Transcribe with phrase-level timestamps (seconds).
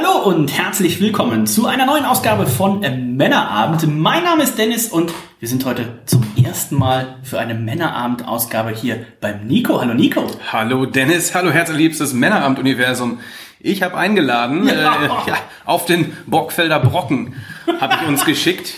[0.00, 2.78] Hallo und herzlich willkommen zu einer neuen Ausgabe von
[3.16, 3.84] Männerabend.
[3.88, 9.04] Mein Name ist Dennis und wir sind heute zum ersten Mal für eine Männerabend-Ausgabe hier
[9.20, 9.80] beim Nico.
[9.80, 10.24] Hallo Nico.
[10.52, 13.18] Hallo Dennis, hallo herzliebstes Männerabend-Universum.
[13.58, 15.02] Ich habe eingeladen ja.
[15.02, 17.34] Äh, ja, auf den Borgfelder Brocken,
[17.80, 18.74] habe ich uns geschickt.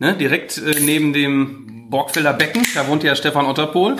[0.00, 3.98] Ne, direkt äh, neben dem Borgfelder Becken, da wohnt ja Stefan Otterpohl.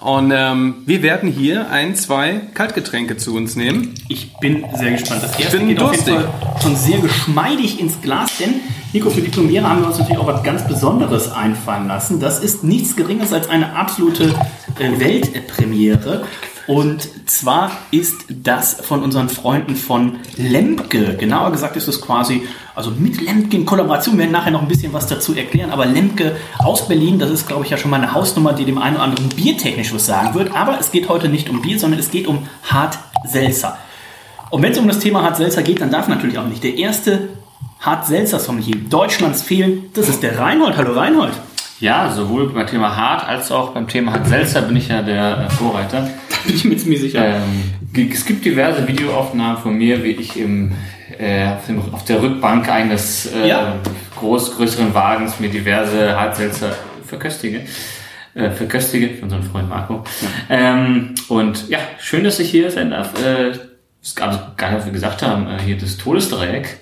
[0.00, 3.94] Und ähm, wir werden hier ein, zwei Kaltgetränke zu uns nehmen.
[4.08, 5.22] Ich bin sehr gespannt.
[5.22, 6.14] Das erste bin geht durstig.
[6.14, 8.60] auf jeden Fall schon sehr geschmeidig ins Glas, denn
[8.92, 12.20] Nico, für die Premiere haben wir uns natürlich auch was ganz Besonderes einfallen lassen.
[12.20, 14.34] Das ist nichts Geringeres als eine absolute
[14.78, 16.24] äh, Weltpremiere.
[16.66, 21.16] Und zwar ist das von unseren Freunden von Lemke.
[21.16, 22.42] Genauer gesagt ist es quasi,
[22.74, 24.16] also mit Lemke in Kollaboration.
[24.16, 25.70] Wir werden nachher noch ein bisschen was dazu erklären.
[25.70, 28.78] Aber Lemke aus Berlin, das ist, glaube ich, ja schon mal eine Hausnummer, die dem
[28.78, 30.56] einen oder anderen biertechnisch was sagen wird.
[30.56, 33.78] Aber es geht heute nicht um Bier, sondern es geht um Hart Seltzer.
[34.50, 36.76] Und wenn es um das Thema Hart Seltzer geht, dann darf natürlich auch nicht der
[36.76, 37.28] erste
[37.78, 39.90] Hart Seltzer Sommelier Deutschlands fehlen.
[39.94, 40.76] Das ist der Reinhold.
[40.76, 41.32] Hallo Reinhold.
[41.78, 45.46] Ja, sowohl beim Thema Hart als auch beim Thema Hart Seltzer bin ich ja der
[45.46, 46.08] äh, Vorreiter.
[46.46, 47.24] Bin ich mir ziemlich sicher.
[47.94, 50.72] Ähm, es gibt diverse Videoaufnahmen von mir, wie ich im,
[51.18, 53.76] äh, auf, dem, auf der Rückbank eines äh, Ja.
[54.16, 56.74] groß, größeren Wagens mir diverse Hartselzer
[57.04, 57.62] verköstige.
[58.34, 60.04] Äh, verköstige für unseren Freund Marco.
[60.50, 63.12] Ähm, und ja, schön, dass ich hier sein darf.
[63.24, 63.52] Äh,
[64.02, 66.78] es gab gar nicht, was wir gesagt haben, äh, hier das Todesdreieck.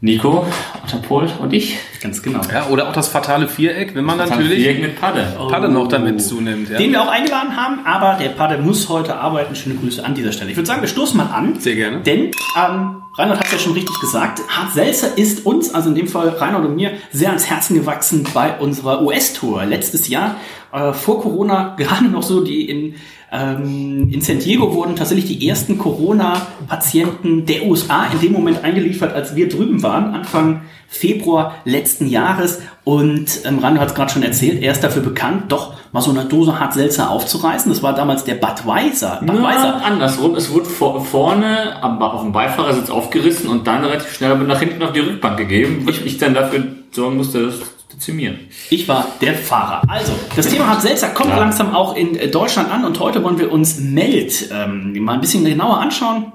[0.00, 0.46] Nico,
[0.84, 1.76] Otterpol und ich.
[2.00, 2.40] ganz genau.
[2.52, 5.36] Ja, oder auch das fatale Viereck, wenn man natürlich Viereck mit Padde.
[5.50, 6.70] Padde noch damit zunimmt.
[6.70, 6.78] Ja.
[6.78, 9.56] Den wir auch eingeladen haben, aber der Padde muss heute arbeiten.
[9.56, 10.52] Schöne Grüße an dieser Stelle.
[10.52, 11.58] Ich würde sagen, wir stoßen mal an.
[11.58, 12.00] Sehr gerne.
[12.02, 15.96] Denn ähm, Reinhold hat es ja schon richtig gesagt, Hart Seltzer ist uns, also in
[15.96, 19.64] dem Fall Reinhold und mir, sehr ans Herzen gewachsen bei unserer US-Tour.
[19.64, 20.36] Letztes Jahr,
[20.72, 22.94] äh, vor Corona, gerade noch so, die in,
[23.30, 29.14] ähm, in San Diego wurden tatsächlich die ersten Corona-Patienten der USA in dem Moment eingeliefert,
[29.14, 32.62] als wir drüben waren, Anfang Februar letzten Jahres.
[32.84, 36.10] Und ähm, Reinhold hat es gerade schon erzählt, er ist dafür bekannt, doch mal so
[36.10, 37.70] eine Dose Hart Seltzer aufzureißen.
[37.70, 39.20] Das war damals der Budweiser.
[39.66, 40.34] Ja, andersrum.
[40.34, 44.60] Es wurde vor, vorne am, auf dem Beifahrersitz aufgerissen und dann relativ schnell aber nach
[44.60, 48.38] hinten auf die Rückbank gegeben, weil ich dann dafür sorgen musste, das zu dezimieren.
[48.70, 49.82] Ich war der Fahrer.
[49.88, 51.38] Also, das Thema Hart Seltzer kommt Ja.
[51.38, 55.20] langsam auch in äh, Deutschland an und heute wollen wir uns Meld ähm, mal ein
[55.20, 56.32] bisschen genauer anschauen.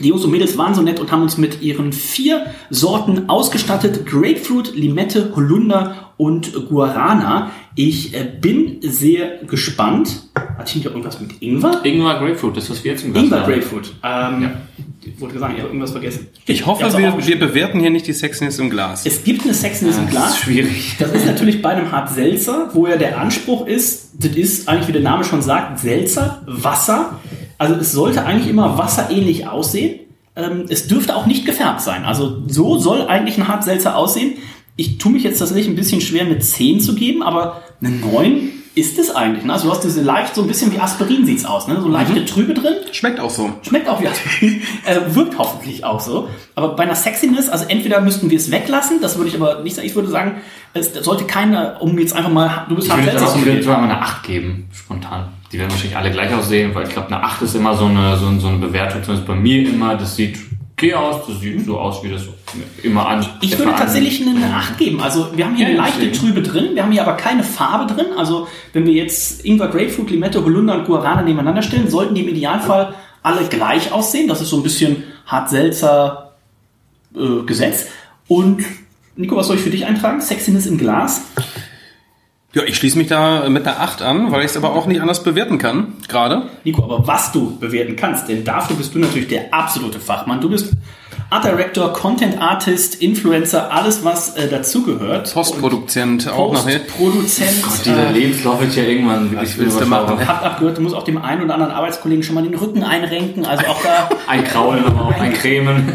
[0.00, 4.06] Die Jungs und Mädels waren so nett und haben uns mit ihren vier Sorten ausgestattet.
[4.06, 7.50] Grapefruit, Limette, Holunder und Guarana.
[7.74, 10.24] Ich äh, bin sehr gespannt.
[10.34, 11.80] Hat hier irgendwas mit Ingwer?
[11.84, 13.52] Ingwer Grapefruit, das was wir jetzt im Glas Ingwer haben.
[13.52, 13.92] Grapefruit.
[14.04, 14.50] Ähm,
[15.04, 16.28] Ich wollte sagen, ich habe irgendwas vergessen.
[16.46, 19.04] Ich hoffe, wir, wir bewerten hier nicht die Sexiness im Glas.
[19.06, 20.30] Es gibt eine Sexiness im Das Glas.
[20.34, 20.94] ist schwierig.
[20.98, 24.88] Das ist natürlich bei einem Hart Seltzer, wo ja der Anspruch ist, das ist eigentlich,
[24.88, 27.18] wie der Name schon sagt, Seltzer, Wasser.
[27.58, 30.00] Also es sollte eigentlich immer wasserähnlich aussehen.
[30.36, 32.04] Ähm, es dürfte auch nicht gefärbt sein.
[32.04, 34.34] Also so soll eigentlich ein Hart Seltzer aussehen.
[34.76, 38.50] Ich tue mich jetzt tatsächlich ein bisschen schwer, eine 10 zu geben, aber eine 9
[38.74, 39.44] ist es eigentlich.
[39.44, 39.52] Ne?
[39.52, 41.68] Also du hast diese leicht, so ein bisschen wie Aspirin sieht's aus.
[41.68, 41.78] Ne?
[41.80, 42.74] So leichte Trübe drin.
[42.90, 43.52] Schmeckt auch so.
[43.62, 46.28] Schmeckt auch wie Aspirin, äh, wirkt hoffentlich auch so.
[46.54, 49.76] Aber bei einer Sexiness, also entweder müssten wir es weglassen, das würde ich aber nicht
[49.76, 49.86] sagen.
[49.86, 50.36] Ich würde sagen,
[50.72, 54.00] es sollte keine, um jetzt einfach mal, du bist Ich würde auch so mal eine
[54.00, 55.28] 8 geben, spontan.
[55.52, 58.16] Die werden wahrscheinlich alle gleich aussehen, weil ich glaube, eine 8 ist immer so eine,
[58.16, 60.38] so eine Bewertung, zumindest bei mir immer, das sieht
[60.82, 62.22] okay aus, das sieht so aus, wie das
[62.82, 63.24] immer an.
[63.40, 65.00] Ich würde tatsächlich eine 8 geben.
[65.00, 66.34] Also wir haben hier eine Ja, leichte deswegen.
[66.34, 68.06] Trübe drin, wir haben hier aber keine Farbe drin.
[68.16, 72.28] Also wenn wir jetzt Ingwer, Grapefruit, Limette, Holunder und Guarana nebeneinander stellen, sollten die im
[72.28, 74.26] Idealfall alle gleich aussehen.
[74.28, 76.32] Das ist so ein bisschen hart-seltzer
[77.14, 77.86] äh, Gesetz.
[78.26, 78.64] Und
[79.14, 80.20] Nico, was soll ich für dich eintragen?
[80.20, 81.22] Sexiness im Glas?
[82.54, 85.00] Ja, ich schließe mich da mit einer 8 an, weil ich es aber auch nicht
[85.00, 86.42] anders bewerten kann, gerade.
[86.64, 90.42] Nico, aber was du bewerten kannst, denn dafür bist du natürlich der absolute Fachmann.
[90.42, 90.70] Du bist
[91.30, 95.32] Art Director, Content Artist, Influencer, alles was äh, dazugehört.
[95.32, 96.80] Postproduzent auch nachher.
[96.80, 97.62] Postproduzent.
[97.62, 100.28] Gott, dieser äh, Lebenslauf wird ja irgendwann wirklich willst du machen?
[100.28, 103.46] Habt abgehört, du musst auch dem einen oder anderen Arbeitskollegen schon mal den Rücken einrenken.
[103.46, 105.94] Also auch da Ein Kraulen, aber auch ein Cremen.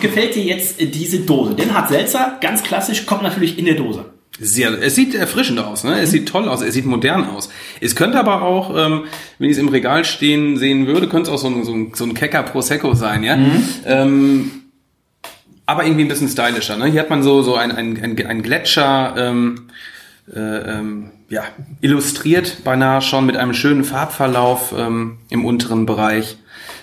[0.00, 1.56] gefällt dir jetzt diese Dose.
[1.56, 4.04] Denn Hart Seltzer, ganz klassisch, kommt natürlich in der Dose.
[4.40, 6.00] Sehr, es sieht erfrischend aus, ne?
[6.00, 7.50] Es sieht toll aus, es sieht modern aus.
[7.80, 9.04] Es könnte aber auch, ähm,
[9.38, 11.92] wenn ich es im Regal stehen sehen würde, könnte es auch so ein, so ein,
[11.94, 13.36] so ein Kecker Prosecco sein, ja.
[13.84, 14.50] Ähm,
[15.66, 16.76] aber irgendwie ein bisschen stylischer.
[16.76, 16.86] Ne?
[16.86, 19.68] Hier hat man so so ein, ein, ein, ein Gletscher ähm,
[20.34, 21.44] äh, ähm, ja,
[21.80, 26.38] illustriert beinahe schon mit einem schönen Farbverlauf ähm, im unteren Bereich.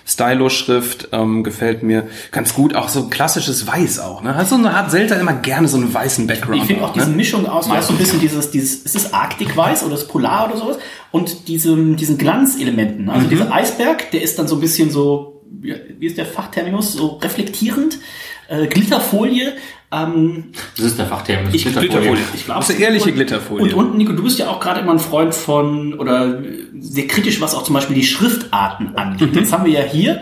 [0.06, 2.74] Stylo-Schrift ähm, gefällt mir ganz gut.
[2.74, 4.22] Auch so klassisches Weiß auch.
[4.22, 4.34] Ne?
[4.34, 6.62] Hat so eine Art Zelda immer gerne so einen weißen Background.
[6.62, 7.02] Ich finde auch ne?
[7.02, 10.48] diese Mischung aus, du, so ein bisschen dieses, dieses, ist es Arktikweiß oder ist Polar
[10.48, 10.78] oder sowas?
[11.10, 13.08] Und diesem, diesen Glanzelementen.
[13.08, 13.30] Also Mhm.
[13.30, 17.98] dieser Eisberg, der ist dann so ein bisschen so, wie ist der Fachterminus, so reflektierend.
[18.50, 19.52] Äh, Glitterfolie.
[19.92, 20.44] Ähm,
[20.76, 21.54] Das ist der Fachterminus.
[21.54, 22.16] Ich- Glitterfolie.
[22.34, 23.64] ich glaube, Das ist eine ehrliche Glitterfolie.
[23.64, 26.42] Und unten, Nico, du bist ja auch gerade immer ein Freund von, oder
[26.78, 29.32] sehr kritisch, was auch zum Beispiel die Schriftarten angeht.
[29.32, 29.38] Mhm.
[29.38, 30.20] Jetzt haben wir ja hier,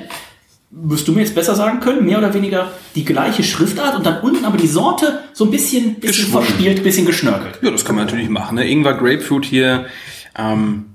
[0.70, 4.20] wirst du mir jetzt besser sagen können, mehr oder weniger die gleiche Schriftart und dann
[4.20, 7.58] unten aber die Sorte so ein bisschen, bisschen verspielt, bisschen geschnörkelt.
[7.62, 8.56] Ja, das kann man natürlich machen.
[8.56, 8.68] Ne?
[8.68, 9.86] Ingwer Grapefruit hier
[10.36, 10.86] ähm,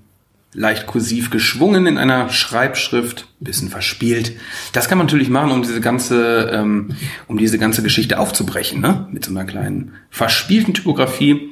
[0.53, 4.33] leicht kursiv geschwungen in einer Schreibschrift, ein bisschen verspielt.
[4.71, 6.95] Das kann man natürlich machen, um diese ganze, ähm,
[7.27, 9.07] um diese ganze Geschichte aufzubrechen, ne?
[9.11, 11.51] Mit so einer kleinen verspielten Typografie.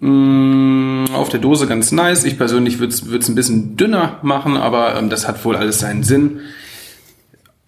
[0.00, 2.24] Mm, auf der Dose ganz nice.
[2.24, 6.02] Ich persönlich würde es ein bisschen dünner machen, aber ähm, das hat wohl alles seinen
[6.02, 6.40] Sinn.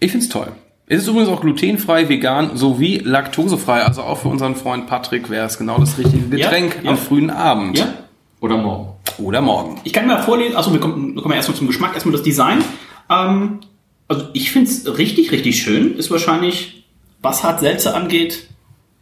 [0.01, 0.49] Ich find's toll.
[0.87, 3.83] Es ist übrigens auch glutenfrei, vegan sowie laktosefrei.
[3.83, 6.91] Also auch für unseren Freund Patrick wäre es genau das richtige Getränk ja.
[6.91, 7.79] am frühen Abend.
[7.79, 7.95] Ja?
[8.41, 8.92] Oder morgen.
[9.19, 9.81] Oder morgen.
[9.85, 12.63] Ich kann mal vorlesen, also wir kommen, wir kommen erstmal zum Geschmack, erstmal das Design.
[13.11, 13.61] Ähm,
[14.09, 15.97] also ich finde es richtig, richtig schön.
[15.97, 16.85] Ist wahrscheinlich,
[17.23, 18.49] was hart Selze angeht,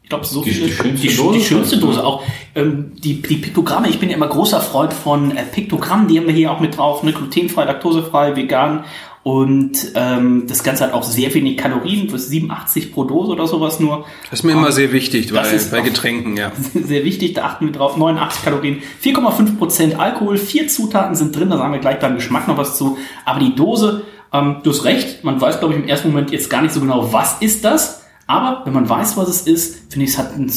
[0.03, 0.67] ich glaube, so Die- viel.
[0.67, 1.77] die schönste die, Dose die schönste?
[1.79, 2.05] Dose.
[2.05, 2.23] Auch
[2.57, 6.27] ähm, die, die Piktogramme, ich bin ja immer großer Freund von äh, Piktogrammen, die haben
[6.27, 7.13] wir hier auch mit drauf, ne?
[7.13, 8.85] glutenfrei, laktosefrei, vegan.
[9.23, 13.79] Und ähm, das Ganze hat auch sehr wenig Kalorien, für 87 pro Dose oder sowas
[13.79, 14.07] nur.
[14.31, 16.53] Das ist mir immer sehr wichtig Das bei, ist bei auch- Getränken, ja.
[16.75, 17.99] Sehr wichtig, da achten wir drauf.
[17.99, 22.57] 89 Kalorien, 4,5% Alkohol, vier Zutaten sind drin, da sagen wir gleich beim Geschmack noch
[22.57, 22.97] was zu.
[23.27, 26.49] Aber die Dose, ähm, du hast recht, man weiß, glaube ich, im ersten Moment jetzt
[26.49, 28.05] gar nicht so genau, was ist das.
[28.27, 30.51] Aber wenn man weiß, was es ist, finde ich, es hat einen,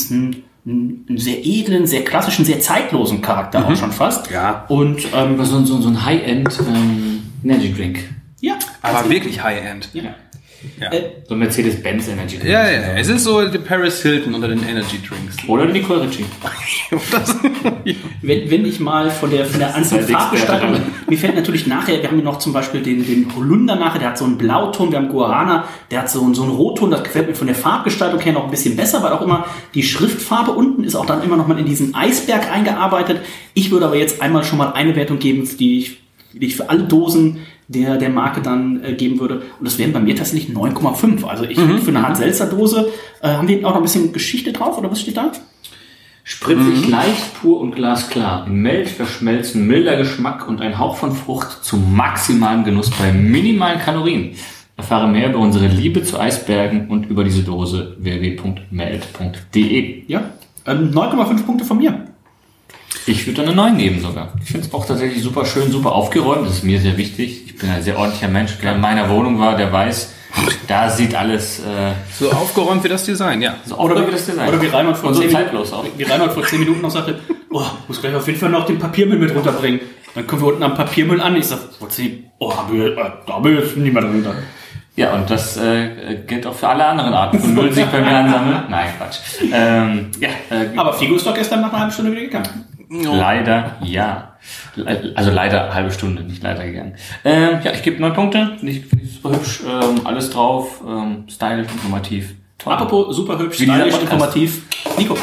[0.66, 4.32] einen, sehr edlen, sehr klassischen, sehr zeitlosen Charakter auch schon fast.
[4.32, 4.64] Ja.
[4.70, 8.00] Und ähm, Aber so, so, so ein High-End ähm, Energy Drink.
[8.44, 9.90] Ja, Aber wirklich High-End.
[9.94, 10.16] ja.
[10.80, 10.90] Ja.
[10.94, 12.50] Äh, So ein Mercedes-Benz Energy Drink.
[12.50, 15.36] Ja, ja, es ist so der Paris Hilton unter den Energy Drinks.
[15.50, 16.24] Oder Nicole Ritchie.
[18.22, 20.80] wenn, wenn ich mal von der, von der Experte Farbgestaltung,
[21.10, 24.10] mir fällt natürlich nachher, wir haben hier noch zum Beispiel den, den Holunder nachher, der
[24.10, 27.04] hat so einen Blauton, wir haben Guarana, der hat so, einen- so einen Rotton, das
[27.04, 30.52] gefällt mir von der Farbgestaltung her noch ein bisschen besser, weil auch immer die Schriftfarbe
[30.52, 33.20] unten ist auch dann immer noch mal in diesen Eisberg eingearbeitet.
[33.54, 35.98] Ich würde aber jetzt einmal schon mal eine Wertung geben, die ich,
[36.34, 39.44] die ich für alle Dosen der, der Marke dann äh, geben würde.
[39.60, 41.26] Und das wären bei mir tatsächlich 9,5.
[41.26, 42.90] Also ich für eine Hart Seltzer Dose,
[43.22, 45.32] äh, haben die auch noch ein bisschen Geschichte drauf oder was steht da?
[46.26, 48.48] Spritzig, leicht, pur und glasklar.
[48.48, 53.80] In Meld verschmelzen milder Geschmack und ein Hauch von Frucht zu maximalem Genuss bei minimalen
[53.80, 54.36] Kalorien.
[54.78, 60.04] Erfahre mehr über unsere Liebe zu Eisbergen und über diese Dose www.meld.de.
[60.08, 60.32] Ja,
[60.66, 62.08] ähm, 9,5 Punkte von mir.
[63.06, 64.34] Ich würde eine 9 geben sogar.
[64.42, 66.48] Ich finde es auch tatsächlich super schön, super aufgeräumt.
[66.48, 67.44] Das ist mir sehr wichtig.
[67.48, 68.58] Ich bin ein sehr ordentlicher Mensch.
[68.62, 70.14] Wer in meiner Wohnung war, der weiß,
[70.68, 73.56] da sieht alles äh, So aufgeräumt wie das Design, ja.
[73.66, 74.48] so aufgeräumt wie das Design.
[74.48, 75.84] Oder wie Reinhold vor, so 10 zeitlos auch.
[75.84, 77.20] Minuten, wie Reinhold vor 10 Minuten noch sagte,
[77.52, 79.82] oh, muss gleich auf jeden Fall noch den Papiermüll mit runterbringen.
[80.16, 81.36] Dann kommen wir unten am Papiermüll an.
[81.36, 84.36] Ich sag, oh, äh, da haben wir jetzt niemand drunter.
[84.96, 88.16] Ja, und das äh, gilt auch für alle anderen Arten von Müll, sich bei mir
[88.16, 88.64] ansammeln.
[88.70, 89.18] Nein, Quatsch.
[89.52, 92.63] Ähm, ja, äh, Aber Figo ist doch gestern nach einer halben Stunde wieder gegangen.
[92.90, 94.30] Leider ja.
[95.16, 96.96] Also leider halbe Stunde, nicht leider gegangen.
[97.24, 98.56] Ähm, ja, ich gebe neun Punkte.
[98.58, 99.62] Finde ich, find ich super hübsch.
[99.66, 100.82] Ähm, alles drauf.
[100.86, 102.34] Ähm, stylisch, informativ.
[102.58, 102.74] Toll.
[102.74, 104.64] Apropos super hübsch, Wie stylisch, informativ.
[104.98, 105.18] Nico,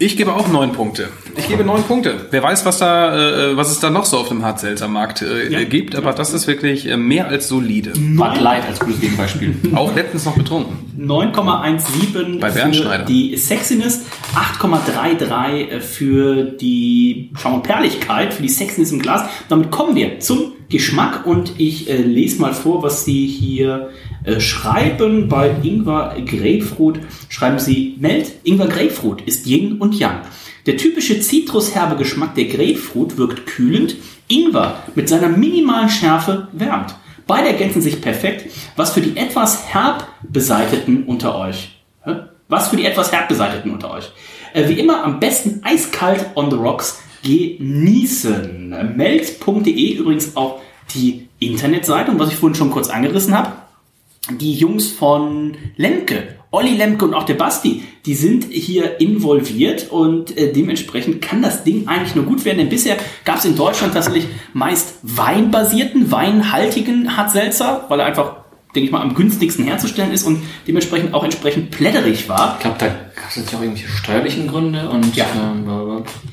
[0.00, 1.08] Ich gebe auch neun Punkte.
[1.36, 2.28] Ich gebe neun Punkte.
[2.30, 5.64] Wer weiß, was da, äh, was es da noch so auf dem Hartselzer-Markt äh, Ja.
[5.64, 7.90] gibt, aber das ist wirklich äh, mehr als solide.
[7.90, 9.56] Bud Light als gutes Gegenbeispiel.
[9.74, 10.76] Auch letztens noch betrunken.
[11.00, 14.04] 9,17 Bei für die Sexiness,
[14.36, 19.28] 8,33 für die Schaum und Perligkeit, für die Sexiness im Glas.
[19.48, 23.90] Damit kommen wir zum Geschmack und ich äh, lese mal vor, was Sie hier
[24.24, 25.28] äh, schreiben.
[25.28, 30.20] Bei Ingwer Grapefruit schreiben Sie, Meld, Ingwer Grapefruit ist Yin und Yang.
[30.66, 33.96] Der typische zitrusherbe Geschmack der Grapefruit wirkt kühlend,
[34.28, 36.94] Ingwer mit seiner minimalen Schärfe wärmt.
[37.26, 41.70] Beide ergänzen sich perfekt, was für die etwas herb beseiteten unter euch.
[42.48, 44.10] Was für die etwas herb beseiteten unter euch.
[44.54, 48.96] Äh, wie immer am besten eiskalt on the rocks genießen.
[48.96, 50.60] Meld.de übrigens auch
[50.94, 53.52] die Internetseite und was ich vorhin schon kurz angerissen habe.
[54.30, 60.36] Die Jungs von Lemke Olli Lemke und auch der Basti, die sind hier involviert und
[60.38, 62.96] äh, dementsprechend kann das Ding eigentlich nur gut werden, denn bisher
[63.26, 68.36] gab es in Deutschland tatsächlich meist weinbasierten, weinhaltigen Hartselzer, weil er einfach,
[68.74, 72.54] denke ich mal, am günstigsten herzustellen ist und dementsprechend auch entsprechend plätterig war.
[72.56, 75.26] Ich glaube, da gab es jetzt auch irgendwelche steuerlichen Gründe und Ja.
[75.36, 75.66] ähm.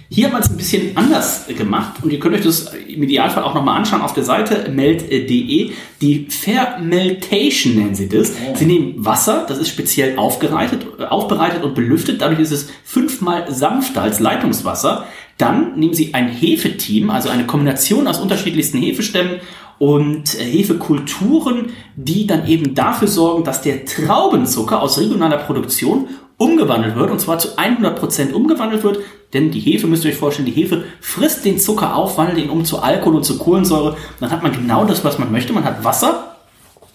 [0.09, 3.43] Hier hat man es ein bisschen anders gemacht und ihr könnt euch das im Idealfall
[3.43, 5.71] auch nochmal anschauen auf der Seite meld.de.
[6.01, 8.33] Die Fermentation nennen sie das.
[8.55, 12.21] Sie nehmen Wasser, das ist speziell äh, aufbereitet und belüftet.
[12.21, 15.05] Dadurch ist es fünfmal sanfter als Leitungswasser.
[15.37, 19.41] Dann nehmen sie ein Hefeteam, also eine Kombination aus unterschiedlichsten Hefestämmen
[19.79, 26.07] und äh, Hefekulturen, die dann eben dafür sorgen, dass der Traubenzucker aus regionaler Produktion
[26.37, 28.99] umgewandelt wird, und zwar zu 100% umgewandelt wird,
[29.35, 32.49] denn die Hefe, müsst ihr euch vorstellen, die Hefe frisst den Zucker auf, wandelt ihn
[32.49, 33.97] um zu Alkohol und zu Kohlensäure.
[34.19, 35.51] Dann hat man genau das, was man möchte.
[35.51, 36.35] Man hat Wasser,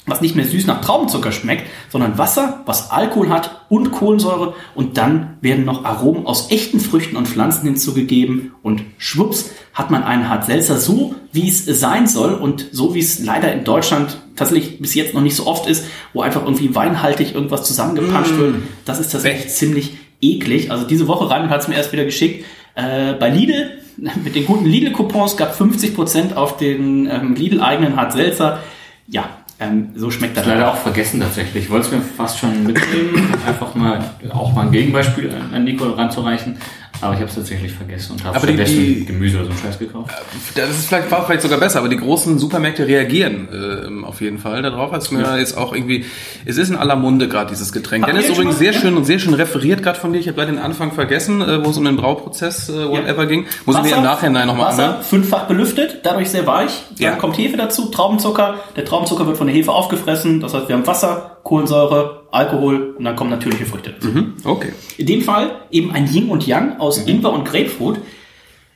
[0.06, 4.96] was nicht mehr süß nach Traubenzucker schmeckt, sondern Wasser, was Alkohol hat und Kohlensäure und
[4.96, 10.28] dann werden noch Aromen aus echten Früchten und Pflanzen hinzugegeben und schwupps hat man einen
[10.28, 14.80] Hart Seltzer so, wie es sein soll und so, wie es leider in Deutschland tatsächlich
[14.80, 18.56] bis jetzt noch nicht so oft ist, wo einfach irgendwie weinhaltig irgendwas zusammengepanscht wird.
[18.84, 20.70] Das ist tatsächlich ziemlich eklig.
[20.70, 22.44] Also diese Woche rein hat es mir erst wieder geschickt.
[22.74, 23.70] Äh, bei Lidl,
[24.24, 28.60] mit den guten Lidl-Coupons gab 50% auf den ähm, Lidl-eigenen Hart Seltzer.
[29.08, 30.46] Ja, ähm, so schmeckt das.
[30.46, 31.64] Leider auch vergessen tatsächlich.
[31.64, 35.64] Ich wollte es mir fast schon mitnehmen, einfach mal auch mal ein Gegenbeispiel an- an
[35.64, 36.56] Nico ranzureichen.
[37.02, 39.78] Aber ich habe es tatsächlich vergessen und habe stattdessen die- Gemüse oder so einen Scheiß
[39.78, 40.14] gekauft.
[40.54, 44.38] Das ist vielleicht, war vielleicht sogar besser, aber die großen Supermärkte reagieren ähm, auf jeden
[44.38, 44.92] Fall darauf.
[44.92, 46.04] Als mir jetzt auch irgendwie,
[46.44, 48.04] es ist in aller Munde gerade dieses Getränk.
[48.06, 50.18] Dennis übrigens sehr schön und sehr schön referiert gerade von dir.
[50.18, 53.46] Ich habe leider den Anfang vergessen, äh, wo es um den Brauprozess äh, whatever ging.
[53.66, 55.02] Muss ich mir im Nachhinein nochmal Wasser, anhören.
[55.04, 56.70] fünffach belüftet, dadurch sehr weich.
[56.98, 57.16] Dann Ja.
[57.16, 58.56] kommt Hefe dazu, Traubenzucker.
[58.76, 60.40] Der Traubenzucker wird von der Hefe aufgefressen.
[60.40, 64.08] Das heißt, wir haben Wasser, Kohlensäure, Alkohol und dann kommen natürliche Früchte dazu.
[64.44, 64.72] Okay.
[64.98, 67.98] In dem Fall eben ein Yin und Yang aus Ingwer und Grapefruit.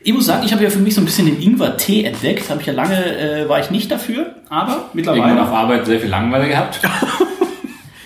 [0.06, 2.50] Ich muss sagen, ich habe ja für mich so ein bisschen den Ingwer-Tee entdeckt.
[2.50, 5.42] Habe ich ja lange, äh, war ich nicht dafür, aber Irgendwann mittlerweile.
[5.42, 6.80] auf Arbeit sehr viel Langeweile gehabt.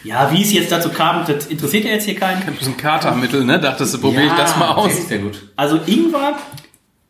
[0.05, 2.41] Ja, wie es jetzt dazu kam, das interessiert ja jetzt hier keinen.
[2.59, 3.59] Ist ein Katermittel, ne?
[3.61, 4.91] Dachtest du, probiere ich das mal aus.
[4.93, 5.51] ist sehr gut.
[5.55, 6.39] Also Ingwer,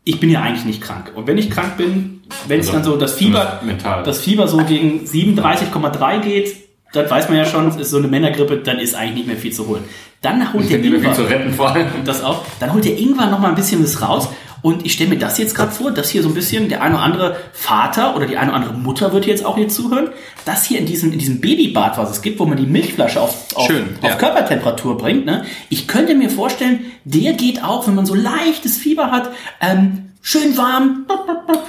[0.02, 1.12] ich bin ja eigentlich nicht krank.
[1.14, 4.02] Und wenn ich krank bin, wenn es Also, dann so das Fieber, mental.
[4.02, 6.56] das Fieber so gegen 37,3 geht,
[6.92, 9.36] dann weiß man ja schon, es ist so eine Männergrippe, dann ist eigentlich nicht mehr
[9.36, 9.84] viel zu holen.
[10.22, 11.86] Dann holt Ich der Ingwer, zu retten vor allem.
[12.04, 14.28] das auch, dann holt der Ingwer noch mal ein bisschen was raus.
[14.60, 16.96] Und ich stelle mir das jetzt gerade vor, dass hier so ein bisschen der eine
[16.96, 20.08] oder andere Vater oder die eine oder andere Mutter wird jetzt auch hier zuhören,
[20.44, 23.54] das hier in diesem, in diesem Babybad, was es gibt, wo man die Milchflasche auf,
[23.54, 24.16] auf, Schön, auf ja.
[24.16, 25.26] Körpertemperatur bringt.
[25.26, 25.44] Ne?
[25.68, 29.30] Ich könnte mir vorstellen, der geht auch, wenn man so leichtes Fieber hat,
[29.60, 31.06] ähm, schön warm.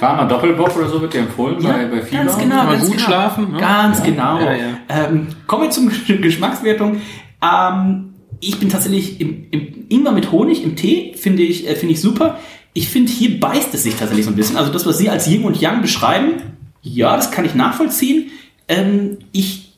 [0.00, 2.24] Warmer Doppelbock oder so wird dir empfohlen bei, bei Fieber.
[2.24, 2.66] Ganz genau.
[2.66, 3.04] Ganz gut genau.
[3.04, 3.58] schlafen, ne?
[3.58, 4.38] Ganz genau.
[4.38, 4.64] Ja, ja.
[4.88, 7.00] Ähm, kommen wir zum Gesch- Geschmackswertung.
[7.42, 11.94] Ähm, ich bin tatsächlich im, im Ingwer mit Honig im Tee, finde ich, äh, finde
[11.94, 12.38] ich super.
[12.74, 14.58] Ich finde, hier beißt es sich tatsächlich so ein bisschen.
[14.58, 16.34] Also das, was Sie als Yin und Yang beschreiben,
[16.82, 18.30] ja, das kann ich nachvollziehen.
[18.68, 19.72] Ähm, ich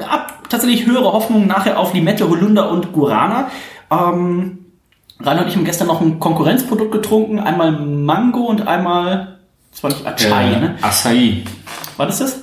[0.00, 3.50] habe tatsächlich höhere Hoffnungen nachher auf Limette, Holunder und Guarana.
[3.90, 4.58] Ähm,
[5.24, 7.38] Rainer und ich haben gestern noch ein Konkurrenzprodukt getrunken.
[7.40, 9.38] Einmal Mango und einmal,
[9.70, 10.74] das war nicht Achai, äh, ne?
[10.82, 11.42] Acai.
[11.96, 12.38] War das das?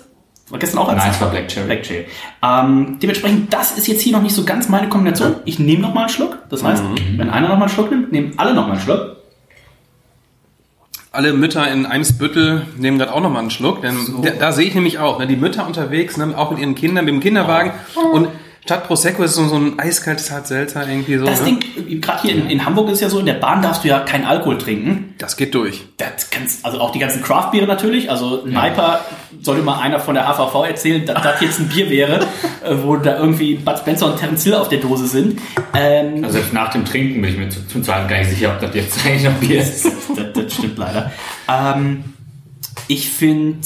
[0.50, 1.66] War gestern auch als Nein, es war Black Cherry.
[1.68, 2.06] Black Cherry.
[2.44, 5.36] Ähm, dementsprechend, das ist jetzt hier noch nicht so ganz meine Kombination.
[5.46, 6.40] Ich nehme noch mal einen Schluck.
[6.50, 7.18] Das heißt, Mhm.
[7.18, 9.18] wenn einer noch mal einen Schluck nimmt, nehmen alle noch mal einen Schluck.
[11.12, 14.76] Alle Mütter in Eimsbüttel nehmen gerade auch nochmal einen Schluck, denn da, da sehe ich
[14.76, 17.72] nämlich auch, ne, die Mütter unterwegs, ne, auch mit ihren Kindern, mit dem Kinderwagen
[18.14, 18.28] und
[18.70, 21.26] statt Prosecco ist so, so ein eiskaltes Hart Seltzer irgendwie so.
[21.26, 21.58] Das ne?
[21.58, 24.02] Ding, gerade hier in, in Hamburg ist ja so, in der Bahn darfst du ja
[24.02, 25.16] keinen Alkohol trinken.
[25.18, 25.86] Das geht durch.
[25.98, 28.12] Das kannst, also auch die ganzen Craft-Biere natürlich.
[28.12, 29.00] Also Niper
[29.42, 32.20] sollte mal einer von der HVV erzählen, dass das jetzt ein Bier wäre,
[32.64, 35.42] äh, wo da irgendwie Bud Spencer und Terence Hill auf der Dose sind.
[35.74, 38.52] Ähm, Also selbst nach dem Trinken bin ich mir zu- zum Zahlen gar nicht sicher,
[38.54, 39.84] ob das jetzt eigentlich noch Bier ist.
[40.16, 41.12] das, das stimmt leider.
[41.48, 42.04] Ähm,
[42.88, 43.60] ich finde,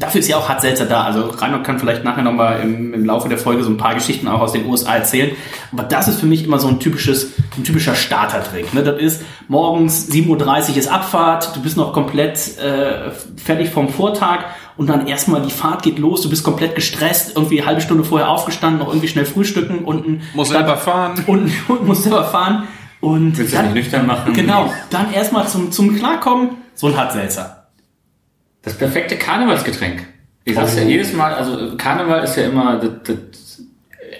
[0.00, 1.04] dafür ist ja auch Hart Seltzer da.
[1.04, 4.26] Also Reinhold kann vielleicht nachher nochmal im, im Laufe der Folge so ein paar Geschichten
[4.26, 5.30] auch aus den USA erzählen.
[5.72, 8.74] Aber das ist für mich immer so ein typisches, ein typischer Startertrink.
[8.74, 8.82] Ne?
[8.82, 14.46] Das ist morgens 7.30 Uhr ist Abfahrt, du bist noch komplett äh, fertig vom Vortag
[14.76, 18.02] und dann erstmal die Fahrt geht los, du bist komplett gestresst, irgendwie eine halbe Stunde
[18.02, 21.22] vorher aufgestanden, noch irgendwie schnell frühstücken und ein Muss selber fahren.
[21.28, 22.64] und, und musst selber fahren.
[23.00, 24.32] Und Willst du dich nüchtern machen?
[24.32, 27.61] Genau, dann erstmal zum, zum Klarkommen, so ein Hartselzer.
[28.62, 30.06] Das perfekte Karnevalsgetränk.
[30.44, 33.62] Ich sag's ja jedes Mal, also Karneval ist ja immer, das, das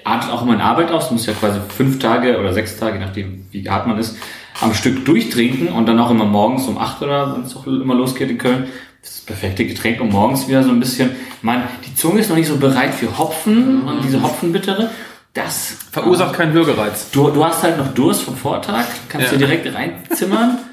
[0.05, 1.09] artet auch immer in Arbeit aus.
[1.09, 4.17] Du musst ja quasi fünf Tage oder sechs Tage, je nachdem wie hart man ist,
[4.61, 7.95] am Stück durchtrinken und dann auch immer morgens um acht oder wenn es auch immer
[7.95, 8.67] losgeht in Köln.
[9.01, 11.11] Das perfekte Getränk, um morgens wieder so ein bisschen,
[11.43, 14.91] man, die Zunge ist noch nicht so bereit für Hopfen und diese Hopfenbittere.
[15.35, 17.11] Das Verursacht keinen Würgereiz.
[17.11, 19.33] Du, du hast halt noch Durst vom Vortag, kannst Ja.
[19.33, 20.59] du direkt reinzimmern.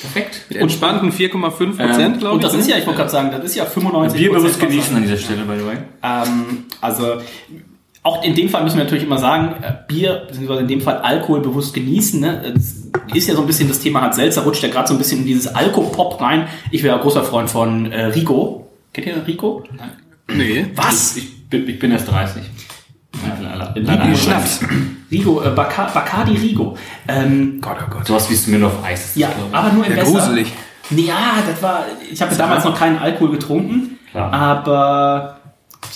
[0.00, 0.46] Perfekt.
[0.48, 2.50] Mit entspannten 4,5 Prozent, Ähm, glaube Und ich.
[2.50, 5.02] das ist ja, ich wollte gerade sagen, das ist ja 95 Bier bewusst genießen an
[5.02, 5.76] dieser Stelle, by the way.
[6.02, 7.18] Ähm, also
[8.02, 10.98] auch in dem Fall müssen wir natürlich immer sagen, äh, Bier, beziehungsweise in dem Fall
[10.98, 12.20] Alkohol bewusst genießen.
[12.20, 12.52] Ne?
[12.54, 14.98] Das ist ja so ein bisschen das Thema Hans Selzer, rutscht ja gerade so ein
[14.98, 16.48] bisschen in dieses Alkopop rein.
[16.70, 18.70] Ich wäre ja großer Freund von äh, Rico.
[18.92, 19.64] Kennt ihr Rico?
[20.28, 20.66] Nee.
[20.74, 21.16] Was?
[21.16, 22.42] Ich bin, ich bin erst 30.
[23.76, 24.60] Rigo, Schnaps.
[25.10, 26.76] Rigo, äh, Baca Bacardi Rigo.
[27.08, 28.06] Ähm, Gott, oh Gott.
[28.06, 29.12] Sowas wie es mir nur auf Eis.
[29.14, 30.10] ja, aber nur im Besser.
[30.10, 30.52] gruselig.
[30.90, 34.32] Ja, das war, ich habe damals noch keinen Alkohol getrunken, Klar.
[34.32, 35.33] aber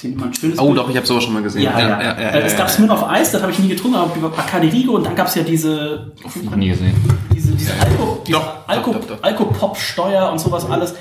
[0.01, 0.79] Hier mal ein schönes Oh Bild?
[0.79, 1.63] doch, ich habe sowas schon mal gesehen.
[1.63, 2.01] Ja, ja.
[2.13, 5.05] Äh, es gab Smirnoff Eis, das habe ich nie getrunken, aber über Bacardi Rigo und
[5.05, 6.13] dann gab es ja diese,
[6.45, 6.95] Noch nie gesehen.
[7.35, 9.23] diese, diese Alko, diese Doch, Alko, doch, doch, doch.
[9.23, 10.95] Alkopop-Steuer und sowas alles.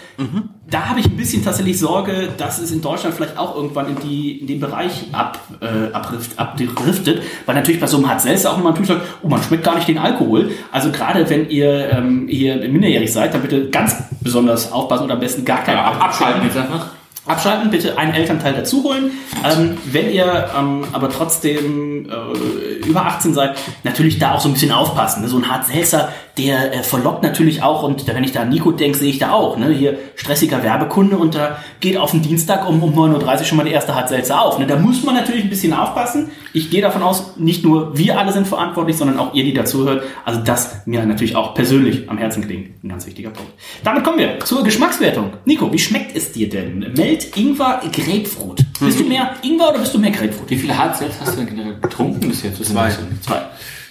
[0.70, 4.00] Da habe ich ein bisschen tatsächlich Sorge, dass es in Deutschland vielleicht auch irgendwann in,
[4.00, 8.51] die, in den Bereich ab, äh, abrift, abdriftet, weil natürlich bei so einem Hard Seltzer
[8.51, 10.51] auch immer natürlich sagt, oh, man schmeckt gar nicht den Alkohol.
[10.72, 15.20] Also gerade wenn ihr ähm, hier minderjährig seid, dann bitte ganz besonders aufpassen oder am
[15.20, 16.88] besten gar keinen Ab, abschalten jetzt einfach.
[17.27, 19.12] Abschalten, bitte einen Elternteil dazu holen.
[19.43, 24.53] Ähm, wenn ihr ähm, aber trotzdem äh, über 18 seid, natürlich da auch so ein
[24.53, 25.22] bisschen aufpassen.
[25.22, 25.27] Ne?
[25.27, 28.72] So ein Hart Seltzer, der äh, verlockt natürlich auch und wenn ich da an Nico
[28.72, 29.58] denke, sehe ich da auch.
[29.58, 29.70] Ne?
[29.70, 33.63] Hier stressiger Werbekunde und da geht auf den Dienstag um, um 9.30 Uhr schon mal
[33.63, 34.60] der erste Hart Seltzer auf.
[34.60, 34.67] Ne?
[34.67, 36.29] Da muss man natürlich ein bisschen aufpassen.
[36.53, 40.03] Ich gehe davon aus, nicht nur wir alle sind verantwortlich, sondern auch ihr, die dazuhört.
[40.25, 42.84] Also das mir natürlich auch persönlich am Herzen klingt.
[42.84, 43.51] Ein ganz wichtiger Punkt.
[43.84, 45.34] Damit kommen wir zur Geschmackswertung.
[45.46, 46.94] Nico, wie schmeckt es dir denn?
[46.96, 48.65] Meld, Ingwer, Grapefruit.
[48.79, 50.50] Bist du mehr Ingwer oder bist du mehr Grapefruit?
[50.50, 52.63] Wie viele Hard Seltz hast du denn generell getrunken bis jetzt?
[52.63, 52.91] Zwei.
[53.22, 53.41] Zwei.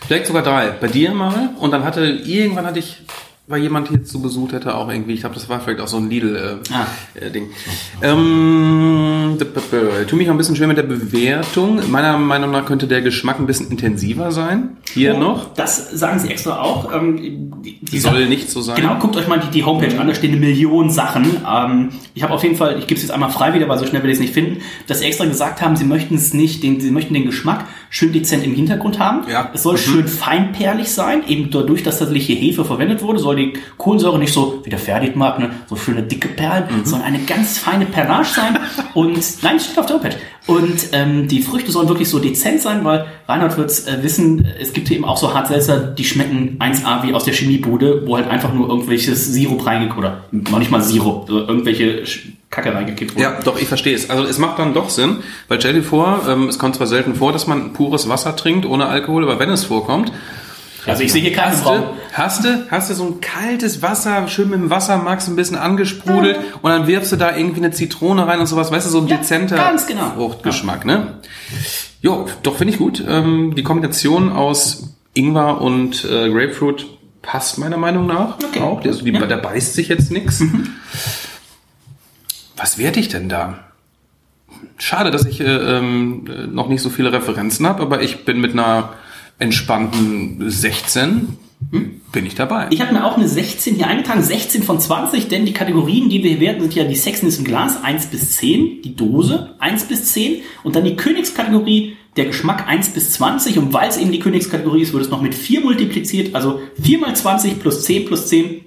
[0.06, 0.70] Vielleicht sogar drei.
[0.70, 1.50] Bei dir mal.
[1.58, 3.02] Und dann hatte, irgendwann hatte ich,
[3.48, 5.98] weil jemand hier zu besucht hätte, auch irgendwie, ich glaube, das war vielleicht auch so
[5.98, 6.72] ein Lidl-Ding.
[6.72, 6.86] Ah.
[7.14, 7.48] Äh, Ding.
[8.02, 9.36] ähm,
[10.08, 11.80] tu mich noch ein bisschen schwer mit der Bewertung.
[11.90, 14.76] Meiner Meinung nach könnte der Geschmack ein bisschen intensiver sein.
[14.92, 15.54] Hier noch.
[15.54, 16.92] Das sagen sie extra auch.
[16.92, 18.76] Ähm, die, Soll nicht so sein.
[18.76, 21.24] Genau, guckt euch mal die, die Homepage an, da stehen eine Million Sachen.
[21.48, 23.84] Ähm, ich habe auf jeden Fall, ich gebe es jetzt einmal frei wieder, weil so
[23.86, 26.62] schnell werde ich es nicht finden, dass sie extra gesagt haben, sie möchten es nicht,
[26.62, 29.22] den, sie möchten den Geschmack schön dezent im Hintergrund haben.
[29.30, 29.50] Ja.
[29.54, 29.78] Es soll Mhm.
[29.78, 34.32] schön feinperlig sein, eben dadurch, dass tatsächlich hier Hefe verwendet wurde, soll die Kohlensäure nicht
[34.32, 36.84] so, wie der Ferdig mag, ne, so schöne dicke Perlen, Mhm.
[36.84, 38.58] sondern eine ganz feine Perlage sein.
[38.94, 40.16] Und nein, steht auf der Homepage.
[40.46, 44.72] Und ähm, die Früchte sollen wirklich so dezent sein, weil Reinhard wird äh, wissen, es
[44.72, 48.54] gibt eben auch so Hartselzer, die schmecken 1A wie aus der Chemiebude, wo halt einfach
[48.54, 52.04] nur irgendwelches Sirup reingekippt oder noch nicht mal Sirup, so irgendwelche
[52.48, 53.24] Kacke reingekippt wurde.
[53.24, 54.08] Ja, doch, ich verstehe es.
[54.08, 55.16] Also es macht dann doch Sinn,
[55.48, 58.66] weil stell dir vor, ähm, es kommt zwar selten vor, dass man pures Wasser trinkt
[58.66, 60.12] ohne Alkohol, aber wenn es vorkommt,
[60.86, 61.82] Also ich sehe hier du, Raum.
[62.12, 66.38] hast du, hast du so ein kaltes Wasser, schön mit dem Wassermax ein bisschen angesprudelt
[66.62, 69.08] und dann wirfst du da irgendwie eine Zitrone rein und sowas, weißt du, so ein
[69.08, 70.10] Ja, dezenter genau.
[70.14, 71.14] Fruchtgeschmack, ne?
[72.00, 73.02] Jo, doch, finde ich gut.
[73.06, 76.86] Ähm, die Kombination aus Ingwer und äh, Grapefruit
[77.22, 78.60] passt meiner Meinung nach Okay.
[78.60, 78.80] auch.
[78.80, 79.26] Der, die, Ja.
[79.26, 80.42] Da beißt sich jetzt nichts.
[82.56, 83.58] Was werde ich denn da?
[84.78, 88.40] Schade, dass ich äh, ähm, äh, noch nicht so viele Referenzen habe, aber ich bin
[88.40, 88.94] mit einer
[89.38, 91.36] entspannten 16
[92.12, 92.68] bin ich dabei.
[92.70, 96.22] Ich habe mir auch eine 16 hier eingetragen, 16 von 20, denn die Kategorien, die
[96.22, 99.84] wir hier werten, sind ja die Sexiness im Glas 1 bis 10, die Dose 1
[99.84, 104.12] bis 10 und dann die Königskategorie, der Geschmack 1 bis 20 und weil es eben
[104.12, 108.06] die Königskategorie ist, wird es noch mit 4 multipliziert, also 4 mal 20 plus 10
[108.06, 108.62] plus 10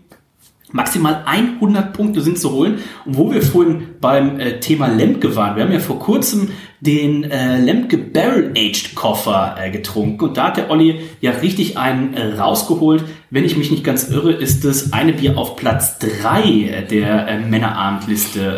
[0.71, 2.79] Maximal 100 Punkte sind zu holen.
[3.05, 6.49] Und wo wir vorhin beim äh, Thema Lemke waren, wir haben ja vor kurzem
[6.81, 11.77] den äh, Lemke Barrel Aged Koffer äh, getrunken und da hat der Olli ja richtig
[11.77, 13.03] einen äh, rausgeholt.
[13.29, 17.27] Wenn ich mich nicht ganz irre, ist das eine Bier auf Platz 3 äh, der
[17.27, 18.57] äh, Männerabendliste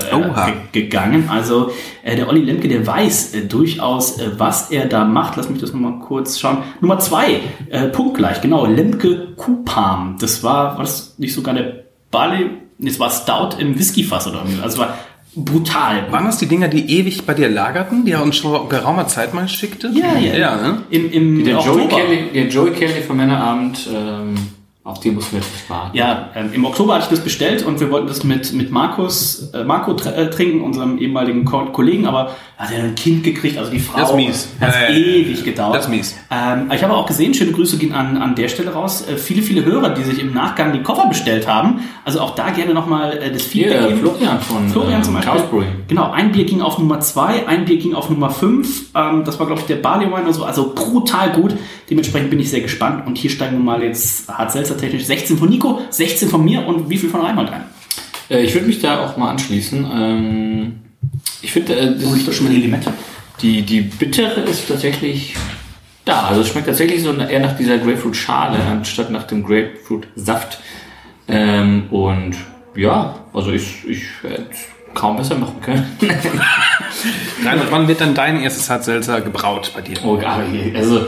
[0.71, 1.29] gegangen.
[1.29, 1.71] Also
[2.05, 5.37] der Olli Lemke, der weiß durchaus, was er da macht.
[5.37, 6.59] Lass mich das nochmal kurz schauen.
[6.79, 10.17] Nummer 2, äh, punktgleich, genau, Lemke Kupam.
[10.19, 11.80] Das war, war das nicht sogar der
[12.11, 12.49] Barley,
[12.83, 14.61] es war Stout im Whiskyfass oder irgendwie.
[14.61, 14.97] Also es war
[15.35, 16.11] brutal.
[16.11, 19.33] Waren das die Dinger, die ewig bei dir lagerten, die er uns schon geraumer Zeit
[19.33, 19.89] mal schickte?
[19.93, 20.35] Ja, ja.
[20.35, 20.83] Ja, ne?
[20.89, 22.01] Im, im Der Joey, Oktober.
[22.01, 24.35] Kelly, der Joey Kelly vom Männerabend, ähm,
[24.83, 25.95] auf den muss wir jetzt warten.
[25.95, 29.51] Ja, ähm, im Oktober hatte ich das bestellt und wir wollten das mit, mit Markus,
[29.53, 33.59] äh, Marco tr äh, trinken, unserem ehemaligen Ko Kollegen, aber hat er ein Kind gekriegt,
[33.59, 33.99] also die Frau.
[33.99, 34.49] Das ist mies.
[34.59, 34.95] Hat Ja, ja.
[34.95, 35.75] ewig gedauert.
[35.75, 36.15] Das ist mies.
[36.31, 39.43] Ähm, ich habe auch gesehen, schöne Grüße gehen an, an der Stelle raus, äh, viele,
[39.43, 41.81] viele Hörer, die sich im Nachgang die Koffer bestellt haben.
[42.03, 43.99] Also auch da gerne nochmal äh, das Feedback Hier, geben.
[43.99, 45.63] Florian von Florian ähm, zum Beispiel.
[45.89, 48.95] Genau, ein Bier ging auf Nummer 2, ein Bier ging auf Nummer 5.
[48.95, 50.43] Ähm, das war, glaube ich, der Barley Wine oder so.
[50.43, 51.53] Also brutal gut.
[51.91, 53.05] Dementsprechend bin ich sehr gespannt.
[53.05, 56.89] Und hier steigen wir mal jetzt hart technisch 16 von Nico, 16 von mir und
[56.89, 57.65] wie viel von Reinhold ein?
[58.29, 59.85] Äh, ich würde mich da auch mal anschließen.
[59.93, 60.79] Ähm,
[61.41, 62.93] ich finde, äh, das ich doch schon mal die Limette.
[63.41, 65.35] die, die bittere ist tatsächlich
[66.05, 70.59] Da, also es schmeckt tatsächlich so eher nach dieser Grapefruit-Schale anstatt nach dem Grapefruit-Saft.
[71.27, 72.37] Ähm, und
[72.73, 74.49] ja, also ich, ich hätte
[74.93, 75.85] kaum besser machen können.
[77.45, 79.97] Reinhard, wann wird dann dein erstes Hartselzer gebraut bei dir?
[80.05, 81.07] oh, hier, also,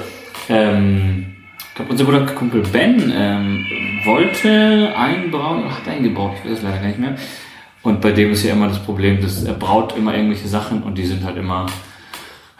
[0.50, 1.26] ähm,
[1.58, 3.66] ich glaube, unser guter Kumpel Ben ähm,
[4.06, 7.16] wollte einbrauen, oder hat eingebaut, ich weiß es leider gar nicht mehr.
[7.82, 10.98] Und bei dem ist ja immer das Problem, dass er braut immer irgendwelche Sachen und
[10.98, 11.66] die sind halt immer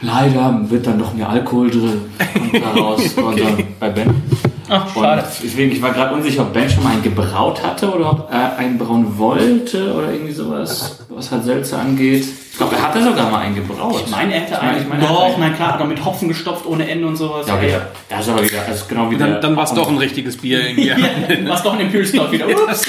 [0.04, 2.02] Leider wird dann noch mehr Alkohol drin
[2.34, 3.02] kommt da raus
[3.80, 4.14] bei Ben.
[4.68, 8.12] Ach, Und deswegen, ich war gerade unsicher, ob Ben schon mal einen gebraut hatte oder
[8.12, 12.26] ob er einen brauen wollte oder irgendwie sowas, was halt Seltzer angeht.
[12.54, 14.04] Ich glaube, er hatte sogar mal einen gebraut.
[14.06, 14.82] Ich meine, er hätte Ich meine, einen.
[14.84, 17.48] ich meine, Doch, na klar, aber mit Hopfen gestopft ohne Ende und sowas.
[17.48, 17.78] Ja, okay.
[18.10, 20.62] Das ist aber wieder, also genau wie Dann, dann war es doch ein richtiges Bier
[20.68, 20.88] irgendwie.
[20.90, 20.96] Ja,
[21.48, 22.46] was doch ein Stout wieder.
[22.70, 22.86] Ups.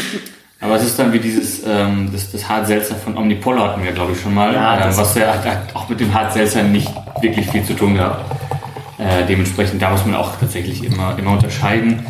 [0.60, 4.12] Aber es ist dann wie dieses, ähm, das, das Hart-Seltzer von Omnipol hatten wir, glaube
[4.12, 4.52] ich, schon mal.
[4.52, 5.32] Ja, ähm, das- was ja
[5.72, 6.88] auch mit dem Hart-Seltzer nicht
[7.22, 8.22] wirklich viel zu tun gehabt.
[8.98, 12.04] Äh, dementsprechend, da muss man auch tatsächlich immer, immer unterscheiden.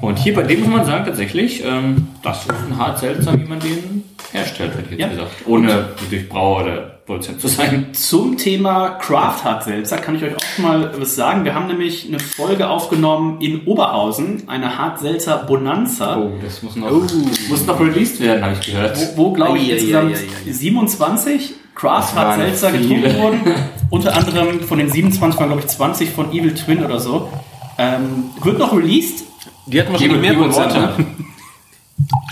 [0.00, 3.60] Und hier bei dem muss man sagen, tatsächlich, ähm, das ist ein Hart-Seltzer, wie man
[3.60, 5.08] den herstellt, hätte ich jetzt Ja.
[5.08, 5.30] gesagt.
[5.46, 7.88] Ohne durch Brauer oder Produzent zu sein.
[7.92, 11.44] Zum Thema Craft Hard Seltzer kann ich euch auch schon mal was sagen.
[11.44, 16.16] Wir haben nämlich eine Folge aufgenommen in Oberhausen, eine Hard Seltzer Bonanza.
[16.18, 16.90] Oh, das muss noch,
[17.48, 18.96] muss noch released werden, habe ich gehört.
[19.16, 20.52] wo, wo glaube ich insgesamt ei, ei, ei.
[20.52, 23.40] 27 Craft waren Seltzer getrunken wurden.
[23.90, 27.28] Unter anderem von den 27 waren glaube ich 20 von Evil Twin oder so.
[27.76, 29.24] Ähm, wird noch released.
[29.66, 30.74] Die hatten wahrscheinlich mehr Prozent.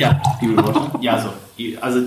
[0.00, 0.98] Ja, Evil Water.
[1.00, 1.28] Ja, so.
[1.80, 2.00] Also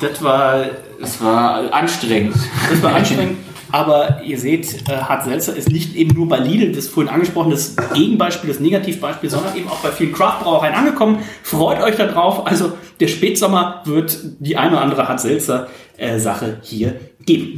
[0.00, 0.64] das war
[1.00, 2.34] Das war anstrengend.
[2.70, 3.38] Das war anstrengend.
[3.70, 7.50] Aber ihr seht, äh, Hart Seltzer ist nicht eben nur bei Lidl, das vorhin angesprochen,
[7.50, 11.18] das Gegenbeispiel, das Negativbeispiel, sondern eben auch bei vielen Craft-Brauereien angekommen.
[11.42, 12.46] Freut euch darauf.
[12.46, 17.56] Also der Spätsommer wird die eine oder andere Hart Seltzer-Sache hier geben.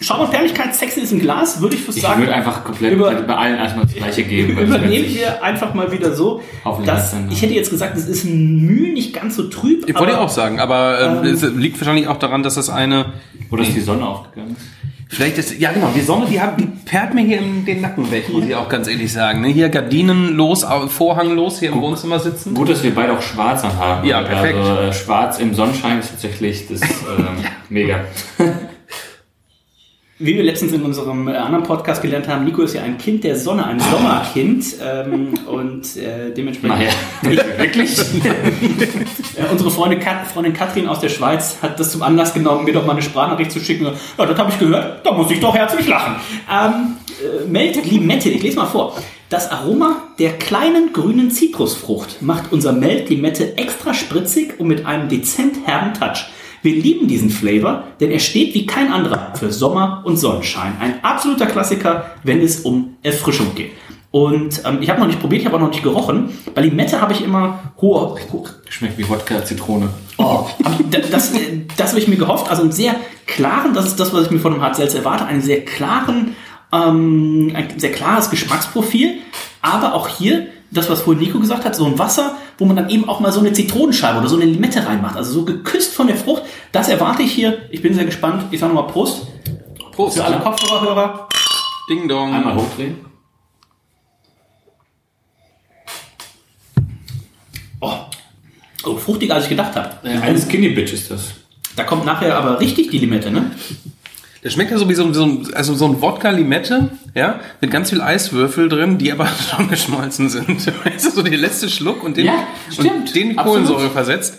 [0.00, 2.20] Schaum und Perligkeit, Sex ist im Glas, würde ich fast Ich sagen.
[2.20, 4.58] würde einfach komplett Über- bei allen erstmal das gleiche geben.
[4.58, 6.42] Übernehmen wir einfach mal wieder so,
[6.84, 9.88] dass ich hätte jetzt gesagt, es ist ein Mühe nicht ganz so trüb.
[9.88, 12.68] Ich wollte ja aber- auch sagen, aber ähm, es liegt wahrscheinlich auch daran, dass das
[12.70, 13.12] eine.
[13.50, 14.66] Wo das die Sonne aufgegangen ist.
[15.08, 18.10] Vielleicht ist, ja genau, die Sonne, die, hat, die perlt mir hier in den Nacken
[18.10, 19.40] weg, muss ich auch ganz ehrlich sagen.
[19.40, 19.48] Ne?
[19.48, 22.54] Hier Gardinen los, Vorhang los, hier im Wohnzimmer sitzen.
[22.54, 24.04] Gut, dass wir beide auch schwarz anhaben.
[24.08, 24.58] Ja, perfekt.
[24.58, 26.80] Also äh, schwarz im Sonnenschein ist tatsächlich das
[27.18, 27.26] ähm,
[27.68, 28.00] mega.
[30.18, 33.22] Wie wir letztens in unserem äh, anderen Podcast gelernt haben, Nico ist ja ein Kind
[33.22, 36.78] der Sonne, ein Sommerkind ähm, und äh, dementsprechend.
[37.22, 37.98] Naja, wirklich.
[39.36, 42.72] Äh, unsere Freundin, Kat Freundin Katrin aus der Schweiz hat das zum Anlass genommen, mir
[42.72, 43.84] doch mal eine Sprachnachricht zu schicken.
[43.84, 46.16] Ja, das habe ich gehört, da muss ich doch herzlich lachen.
[46.50, 48.96] Ähm, äh, Melt Limette, ich lese mal vor.
[49.28, 55.10] Das Aroma der kleinen grünen Zitrusfrucht macht unser Melt Limette extra spritzig und mit einem
[55.10, 56.30] dezent herben Touch.
[56.66, 60.72] Wir lieben diesen Flavor, denn er steht wie kein anderer für Sommer und Sonnenschein.
[60.80, 63.70] Ein absoluter Klassiker, wenn es um Erfrischung geht.
[64.10, 66.30] Und ähm, ich habe noch nicht probiert, ich habe auch noch nicht gerochen.
[66.56, 68.16] Bei Limette habe ich immer hohe,
[68.68, 69.90] Schmeckt wie Wodka Zitrone.
[70.18, 72.50] Oh, aber da- das, äh, das habe ich mir gehofft.
[72.50, 75.24] Also einen sehr klaren, das ist das, was ich mir von einem Hart Seltzer erwarte,
[75.24, 76.34] einen sehr klaren,
[76.72, 79.18] ähm, ein sehr klares Geschmacksprofil.
[79.62, 82.90] Aber auch hier, das, was vorhin Nico gesagt hat, so ein Wasser, wo man dann
[82.90, 85.16] eben auch mal so eine Zitronenscheibe oder so eine Limette reinmacht.
[85.16, 86.42] Also so geküsst von der Frucht.
[86.72, 87.58] Das erwarte ich hier.
[87.70, 88.44] Ich bin sehr gespannt.
[88.50, 89.26] Ich sage nochmal Prost
[89.92, 90.16] Prost.
[90.16, 91.28] für alle Kopfhörerhörer.
[91.88, 92.32] Ding dong.
[92.34, 92.98] Einmal hochdrehen.
[97.80, 97.92] Oh,
[98.84, 99.90] oh fruchtiger, als ich gedacht habe.
[100.02, 101.34] Ein Skinny Bitch ist das.
[101.76, 103.50] Da kommt nachher aber richtig die Limette, ne?
[104.46, 107.72] Der schmeckt ja so wie so, ein- so, ein- also so ein Wodka-Limette, ja, mit
[107.72, 110.64] ganz viel Eiswürfel drin, die aber schon geschmolzen sind.
[110.84, 112.44] Weißt du, so der letzte Schluck und den, Ja,
[112.78, 113.66] und den Absolut.
[113.66, 114.38] Kohlensäure versetzt,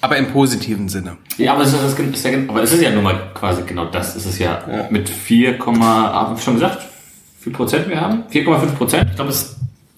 [0.00, 1.18] aber im positiven Sinne.
[1.38, 3.84] Ja, aber es ist, das ist, ja, aber es ist ja nun mal quasi genau
[3.84, 4.16] das.
[4.16, 4.58] Es ist ja,
[4.90, 6.82] mit 4, hab ich schon gesagt,
[7.38, 8.24] wie viel Prozent wir haben?
[8.32, 9.06] 4,5 Prozent?
[9.10, 9.54] Ich glaube, es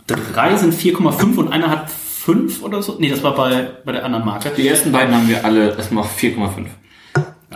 [0.07, 2.97] drei sind 4,5 und einer hat 5 oder so.
[2.99, 4.51] Nee, das war bei, bei der anderen Marke.
[4.55, 6.67] Die ersten beiden haben wir alle erstmal auf 4,5.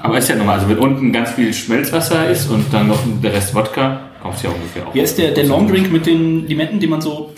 [0.02, 0.56] Aber ist ja normal.
[0.56, 4.42] Also wenn unten ganz viel Schmelzwasser ist und dann noch der Rest Wodka, kommt es
[4.42, 4.92] ja ungefähr auf.
[4.92, 7.32] Hier ist der, der Long Drink mit den Limetten, die man so.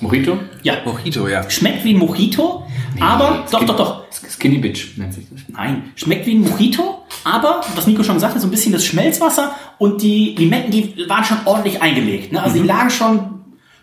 [0.00, 0.38] Mojito?
[0.62, 1.48] Ja, Mojito, ja.
[1.48, 2.66] schmeckt wie ein Mojito,
[3.00, 3.44] aber.
[3.50, 4.04] Doch, Skin- doch, doch.
[4.28, 5.40] Skinny Bitch nennt sich das.
[5.48, 8.84] Nein, schmeckt wie ein Mojito, aber, was Nico schon gesagt hat, so ein bisschen das
[8.84, 12.32] Schmelzwasser und die Limetten, die waren schon ordentlich eingelegt.
[12.32, 12.42] Ne?
[12.42, 13.33] Also die lagen schon.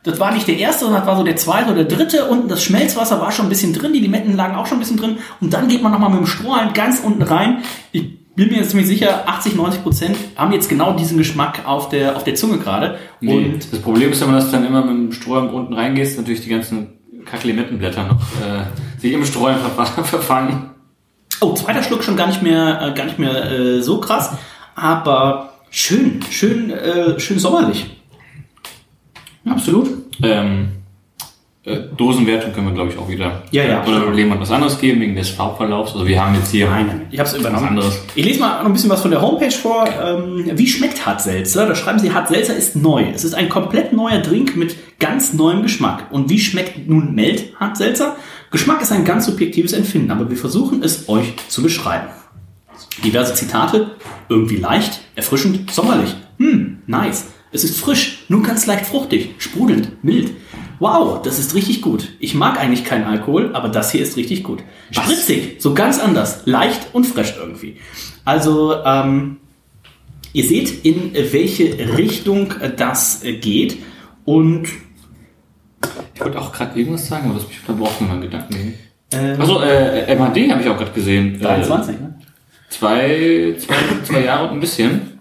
[0.04, 2.26] Das war nicht der erste, sondern das war so der zweite oder dritte.
[2.26, 4.98] Unten das Schmelzwasser war schon ein bisschen drin, die Limetten lagen auch schon ein bisschen
[4.98, 5.18] drin.
[5.40, 7.64] Und dann geht man nochmal mit dem Strohhalm ganz unten rein.
[7.92, 8.04] Ich
[8.36, 12.16] bin mir jetzt ziemlich sicher, 80, 90 Prozent haben jetzt genau diesen Geschmack auf der,
[12.16, 12.98] auf der Zunge gerade.
[13.20, 13.34] Nee.
[13.54, 16.42] Und das Problem ist, wenn man das dann immer mit dem Strohhalm unten reingehst, natürlich
[16.42, 16.94] die ganzen
[17.26, 20.72] Kacklimettenblätter noch äh, sich im Strohhalm verfa- verfangen.
[21.42, 24.32] Oh, zweiter Schluck schon gar nicht mehr, äh, gar nicht mehr äh, so krass.
[24.76, 27.91] Aber Schön, schön, äh, schön sommerlich.
[29.46, 29.90] Absolut.
[30.24, 30.70] Ähm,
[31.64, 33.44] äh, Dosenwertung können wir, glaube ich, auch wieder.
[33.52, 33.84] Ja, ja.
[33.86, 35.94] Oder jemand was anderes geben wegen des Farbverlaufs.
[35.94, 36.68] Also wir haben jetzt hier
[37.12, 37.68] Ich habe es was übernommen.
[37.70, 38.00] anderes.
[38.16, 39.86] Ich lese mal noch ein bisschen was von der Homepage vor.
[39.88, 41.68] Ähm, wie schmeckt Hartselzer?
[41.68, 43.06] Da schreiben sie, Hartselzer ist neu.
[43.14, 46.06] Es ist ein komplett neuer Drink mit ganz neuem Geschmack.
[46.12, 48.16] Und wie schmeckt nun Melt Hartselzer?
[48.50, 52.08] Geschmack ist ein ganz subjektives Empfinden, aber wir versuchen es euch zu beschreiben.
[53.04, 53.92] Diverse Zitate.
[54.30, 56.16] Irgendwie leicht, erfrischend, sommerlich.
[56.38, 57.28] Hm, nice.
[57.52, 60.32] Es ist frisch, nur ganz leicht fruchtig, sprudelnd, mild.
[60.80, 62.10] Wow, das ist richtig gut.
[62.20, 64.64] Ich mag eigentlich keinen Alkohol, aber das hier ist richtig gut.
[64.90, 67.78] Spritzig, so ganz anders, leicht und fresh irgendwie.
[68.26, 69.38] Also, ähm,
[70.34, 73.78] ihr seht, in welche Richtung das geht.
[74.26, 74.68] Und
[76.16, 78.54] Ich wollte auch gerade irgendwas sagen, aber das mich unterbrochen in meinen Gedanken.
[78.54, 78.74] ging.
[79.12, 81.40] äh, Also äh, MHD habe ich auch gerade gesehen.
[81.40, 82.20] 23, Äh, ne?
[82.70, 85.20] zwei, zwei, zwei Jahre und ein bisschen.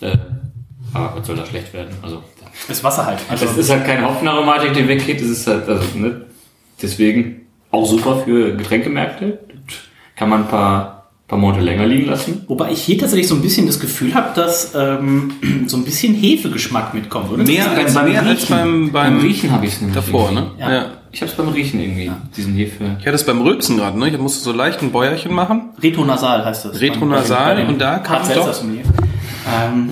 [0.00, 0.16] Äh,
[0.96, 1.94] aber was soll da schlecht werden?
[2.02, 2.22] Also
[2.68, 3.18] Das Wasser halt.
[3.28, 5.20] Also, das ist halt keine Hopfenaromatik, die weggeht.
[5.20, 6.22] Das ist halt, also, ne?
[6.80, 9.38] Deswegen auch super für Getränkemärkte.
[10.16, 12.44] Kann man ein paar, paar Monate länger liegen lassen.
[12.48, 15.32] wobei ich hier tatsächlich so ein bisschen das Gefühl habe, dass ähm,
[15.66, 17.44] so ein bisschen Hefegeschmack mitkommt, oder?
[17.44, 19.96] Mehr als, mehr als beim, Beim beim Riechen habe ich es nämlich.
[19.96, 20.50] davor, ne?
[20.58, 20.74] irgendwie.
[20.74, 20.86] Ja.
[21.12, 22.96] Ich habe es beim Riechen irgendwie, diesen Hefe.
[23.00, 24.08] Ich hatte es beim Rülpsen gerade, ne?
[24.10, 25.70] Ich musste so leicht ein Bäuerchen machen.
[25.82, 26.80] Retronasal heißt das.
[26.80, 28.62] Retronasal, und da kam doch-.
[28.62, 29.90] Ähm,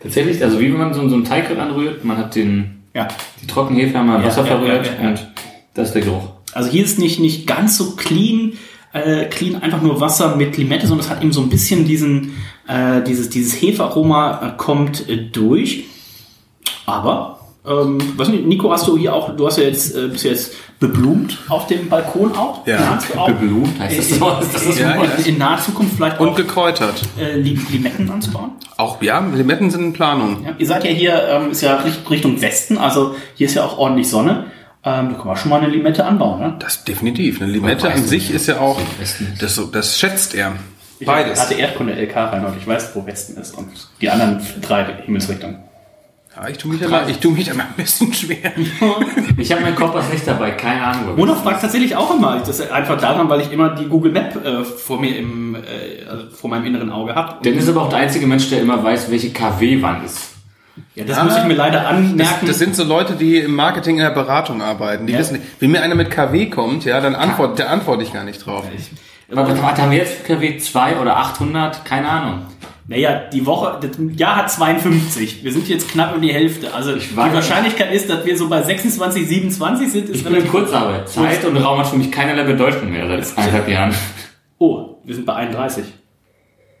[0.00, 3.08] Tatsächlich, also wie wenn man so, so einen Teig anrührt, man hat den, ja.
[3.42, 5.26] die Trockenhefe einmal Ja, Wasser ja, verrührt ja, und
[5.74, 6.28] das ist der Geruch.
[6.52, 8.52] Also hier ist nicht, nicht ganz so clean,
[8.92, 12.34] äh, clean einfach nur Wasser mit Limette, sondern es hat eben so ein bisschen diesen,
[12.66, 15.84] äh, dieses, dieses Hefearoma äh, kommt äh, durch.
[16.86, 17.37] Aber,
[17.68, 20.52] ähm, weiß nicht, Nico, hast du hier auch, du hast ja jetzt, äh, bist jetzt
[20.80, 22.66] beblumt auf dem Balkon auch.
[22.66, 22.98] Ja.
[23.16, 24.28] Auch Beblumt heißt das so?
[24.40, 25.02] Ist das das Ja, ja.
[25.24, 27.02] in naher Zukunft vielleicht Und auch gekräutert.
[27.18, 28.52] äh, Lim- Limetten anzubauen?
[28.76, 30.44] Auch, ja, Limetten sind in Planung.
[30.44, 33.64] Ja, ihr seid ja hier, ähm, ist ja Richt- Richtung Westen, also hier ist ja
[33.64, 34.46] auch ordentlich Sonne.
[34.84, 36.56] Ähm, da kann man schon mal eine Limette anbauen, ne?
[36.60, 37.42] Das definitiv.
[37.42, 38.80] Eine Limette an sich ist ja auch,
[39.40, 40.52] das, das schätzt er.
[41.00, 41.40] Ich Beides.
[41.40, 43.68] hatte Erdkunde LK rein und ich weiß, wo Westen ist und
[44.00, 45.58] die anderen drei Himmelsrichtungen.
[46.40, 48.52] Ja, ich tue mich, immer, ich tue mich immer ein bisschen schwer.
[49.36, 51.16] Ich habe meinen Kompass nicht dabei, keine Ahnung.
[51.16, 52.38] wir fragt tatsächlich auch immer.
[52.38, 55.58] Das ist einfach daran, weil ich immer die Google Map äh, vor mir im, äh,
[56.08, 57.42] also vor meinem inneren Auge habe.
[57.44, 60.30] Dennis ist aber auch der einzige Mensch, der immer weiß, welche KW wann ist.
[60.94, 62.46] Ja, das muss ich mir leider Das, anmerken.
[62.46, 65.06] das sind so Leute, die im Marketing in der Beratung arbeiten.
[65.06, 65.18] Die Ja.
[65.18, 68.44] wissen, wenn mir einer mit KW kommt, ja, dann antwortet, der antworte ich gar nicht
[68.44, 68.64] drauf.
[69.30, 71.84] Warte, haben wir jetzt KW 2 oder 800?
[71.84, 72.42] Keine Ahnung.
[72.88, 75.44] Naja, die Woche, das Jahr hat 52.
[75.44, 76.72] Wir sind jetzt knapp um die Hälfte.
[76.72, 77.14] Also die.
[77.14, 81.06] Wahrscheinlichkeit ist, dass wir so bei 26, 27 sind, ist Ich bin in Kurzarbeit.
[81.06, 83.94] Zeit und Raum hat für mich keinerlei Bedeutung mehr seit eineinhalb Jahren.
[84.56, 85.84] Oh, wir sind bei 31.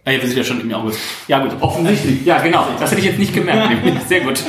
[0.06, 0.98] Ah, ja, wir sind ja schon im August.
[1.28, 1.50] Ja gut.
[1.60, 2.24] Offensichtlich.
[2.24, 2.66] Ja, genau.
[2.80, 3.70] Das hätte ich jetzt nicht gemerkt.
[4.08, 4.42] Sehr gut.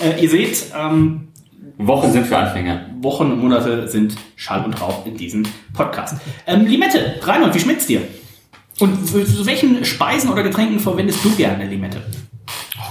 [0.00, 1.32] Äh, ihr seht, ähm,
[1.76, 2.86] Wochen sind für Anfänger.
[3.00, 6.18] Wochen und Monate sind Schall und Rauch in diesem Podcast.
[6.46, 8.02] Ähm, Limette, Reinhold, wie schmeckt's dir?
[8.80, 12.02] Und zu welchen Speisen oder Getränken verwendest du gerne Limette?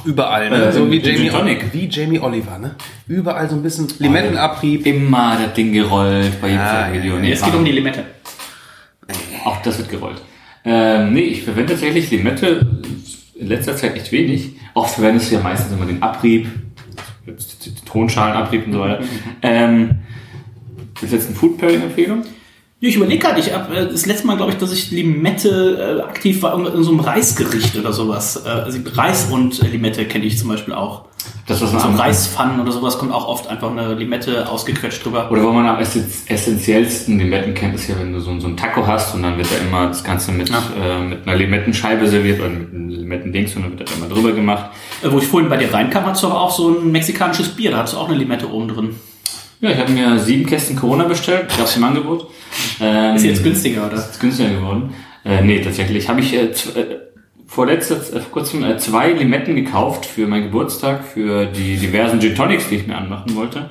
[0.05, 0.65] Überall, ne?
[0.65, 1.73] Äh, so wie Jamie, Tonic.
[1.73, 2.75] wie Jamie Oliver, ne?
[3.07, 4.85] Überall so ein bisschen Limettenabrieb.
[4.85, 7.19] Immer das Ding gerollt bei jedem Ja, Video.
[7.19, 8.05] Nee, es geht um die Limette.
[9.45, 10.21] Auch das wird gerollt.
[10.65, 12.65] Ähm, nee, ich verwende tatsächlich Limette
[13.35, 14.51] in letzter Zeit echt wenig.
[14.73, 16.47] Oft verwendest du ja meistens immer den Abrieb,
[17.85, 19.03] Tonschalenabrieb und so weiter.
[19.41, 19.99] Ähm,
[20.95, 22.23] das ist jetzt eine Food Pairing Empfehlung.
[22.85, 26.01] Ich überlege gerade, ich hab, äh, das letzte Mal, glaube ich, dass ich Limette äh,
[26.01, 28.43] aktiv war in so einem Reisgericht oder sowas.
[28.45, 31.05] Äh, also Reis und Limette kenne ich zum Beispiel auch.
[31.47, 35.05] Das was So ein am Reispfannen oder sowas kommt auch oft einfach eine Limette ausgequetscht
[35.05, 35.31] drüber.
[35.31, 38.57] Oder wo man am essen- essentiellsten Limetten kennt, ist ja, wenn du so, so einen
[38.57, 40.61] Taco hast und dann wird da immer das Ganze mit, Ja.
[40.77, 44.33] äh, mit einer Limettenscheibe serviert oder mit einem Limettendings und dann wird da immer drüber
[44.33, 44.71] gemacht.
[45.01, 47.71] Äh, wo ich vorhin bei dir reinkam, hast du aber auch so ein mexikanisches Bier,
[47.71, 48.95] da hast du auch eine Limette oben drin.
[49.63, 52.27] Ja, ich habe mir sieben Kästen Corona bestellt, gab's im Angebot.
[52.81, 53.95] Ähm, Ist jetzt günstiger, oder?
[53.95, 54.93] Ist günstiger geworden.
[55.23, 56.51] Äh, nee, tatsächlich habe ich äh, äh,
[57.47, 62.19] vor, letzter, äh, vor kurzem äh, zwei Limetten gekauft für meinen Geburtstag, für die diversen
[62.19, 63.69] Gin Tonics, die ich mir anmachen wollte.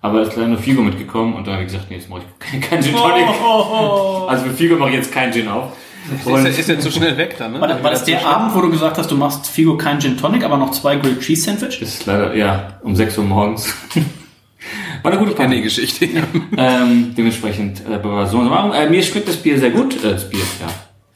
[0.00, 2.22] Aber es ist leider nur Figo mitgekommen und da habe ich gesagt, nee, jetzt mache
[2.22, 3.26] ich kein, kein Gin Tonic.
[4.28, 5.70] Also für Figo mache ich jetzt keinen Gin auf.
[6.12, 7.60] Ist, Und ja- ist ja zu schnell weg dann, ne?
[7.60, 10.16] War, das- war das der Abend, wo du gesagt hast, du machst Figo kein Gin
[10.18, 11.80] Tonic, aber noch zwei Grilled Cheese Sandwich?
[11.80, 13.72] ist leider, ja, um 6 Uhr morgens.
[15.02, 15.60] War eine gute Party.
[15.62, 16.08] Geschichte.
[16.56, 18.72] Ähm, dementsprechend, äh, so, so machen.
[18.72, 19.96] Äh, mir schmeckt das Bier sehr gut.
[20.02, 20.66] Äh, das Bier, ja.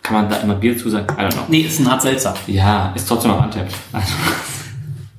[0.03, 1.07] Kann man da immer Bier zu sagen?
[1.19, 1.43] I don't know.
[1.49, 2.35] Nee, ist ein hart seltsam.
[2.47, 3.73] Ja, ist trotzdem noch untapped.
[3.93, 4.13] Also,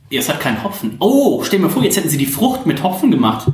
[0.09, 0.95] Ja, es hat keinen Hopfen.
[0.99, 3.47] Oh, stell dir mal vor, jetzt hätten sie die Frucht mit Hopfen gemacht.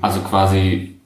[0.00, 0.98] also quasi,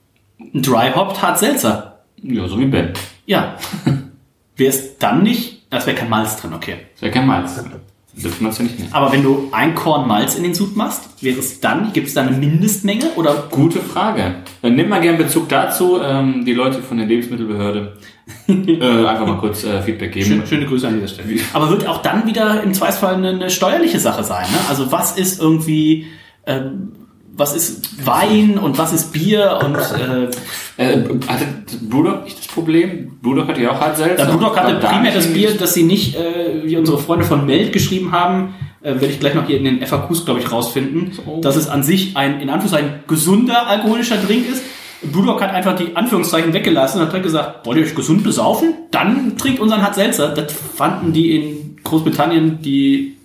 [0.54, 2.00] Ein Dry Hopped hart seltzer.
[2.22, 2.92] ja, so wie Ben.
[3.26, 3.56] Ja.
[4.56, 6.76] Wäre es dann nicht Das wäre kein Malz drin, okay.
[6.94, 7.64] Das wäre kein Malz.
[8.14, 8.92] Dürfen wir es ja nicht nehmen.
[8.92, 12.14] Aber wenn du ein Korn Malz in den Sud machst, wäre es dann, gibt es
[12.14, 14.34] da eine Mindestmenge oder Gute Frage.
[14.60, 15.98] Dann nimm mal gerne Bezug dazu.
[16.02, 17.96] Ähm, die Leute von der Lebensmittelbehörde
[18.48, 20.26] äh, einfach mal kurz äh, Feedback geben.
[20.26, 21.40] Schöne, schöne Grüße an dieser Stelle.
[21.54, 24.44] Aber wird auch dann wieder im Zweifelsfall eine, eine steuerliche Sache sein.
[24.50, 24.58] Ne?
[24.68, 26.06] Also was ist irgendwie,
[26.46, 26.92] ähm,
[27.34, 30.28] was ist Wein und was ist Bier und äh,
[30.76, 31.46] Äh, hatte
[31.88, 33.18] Brewdog nicht das Problem?
[33.22, 34.16] Brewdog hatte ja auch halt Salz.
[34.16, 37.24] der Brewdog hatte War da primär das Bier, dass sie nicht, äh, wie unsere Freunde
[37.24, 40.50] von Meld geschrieben haben, äh, werde ich gleich noch hier in den FAQs, glaube ich,
[40.50, 44.62] rausfinden, dass es an sich ein, in Anführungszeichen, gesunder alkoholischer Drink ist.
[45.02, 48.74] Brewdog hat einfach die Anführungszeichen weggelassen und hat direkt gesagt, wollt ihr euch gesund besaufen?
[48.90, 50.28] Dann trinkt unseren Hart Seltzer.
[50.28, 53.16] Das fanden die in Großbritannien, die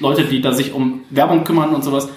[0.00, 2.08] Leute, die da sich um Werbung kümmern und sowas,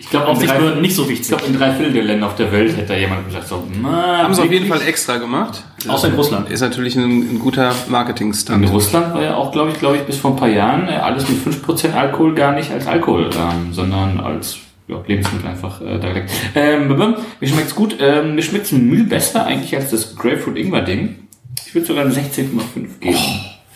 [0.00, 1.28] Ich glaube, in, drei- Aufsichtsbehörden nicht so ich wichtig.
[1.28, 4.22] glaub, in drei Viertel der Länder auf der Welt hätte da jemand gesagt, so, na,
[4.24, 4.66] Haben sie auf jeden?
[4.66, 5.62] Fall extra gemacht.
[5.86, 6.48] Außer in Russland.
[6.50, 8.70] Ist natürlich ein, ein guter In Marketing-Stunt.
[8.70, 11.28] Russland war ja auch, glaube ich, glaube ich, bis vor ein paar Jahren äh, alles
[11.28, 14.56] mit 5% Alkohol gar nicht als Alkohol, ähm, sondern als
[14.88, 16.30] ja, Lebensmittel einfach äh, direkt.
[16.54, 17.96] Ähm, mir schmeckt's gut.
[18.00, 21.28] Ähm, mir schmeckt's Mühl besser eigentlich als das Grapefruit-Ingwer-Ding.
[21.66, 23.16] Ich würde sogar eine 16,5 geben.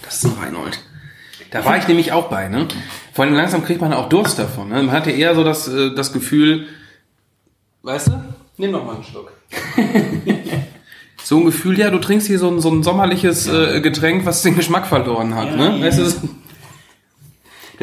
[0.02, 0.78] Das ist ein Reinhold.
[1.54, 2.66] Da war ich nämlich auch bei, ne?
[3.12, 4.70] Vor allem langsam kriegt man auch Durst davon.
[4.70, 4.82] Ne?
[4.82, 6.66] Man hatte eher so das, äh, das Gefühl,
[7.82, 8.24] weißt du?
[8.56, 9.30] Nimm noch mal einen Schluck.
[11.22, 14.42] so ein Gefühl, ja, du trinkst hier so ein, so ein sommerliches äh, Getränk, was
[14.42, 15.56] den Geschmack verloren hat.
[15.56, 15.80] ne?
[15.80, 16.28] Weißt du,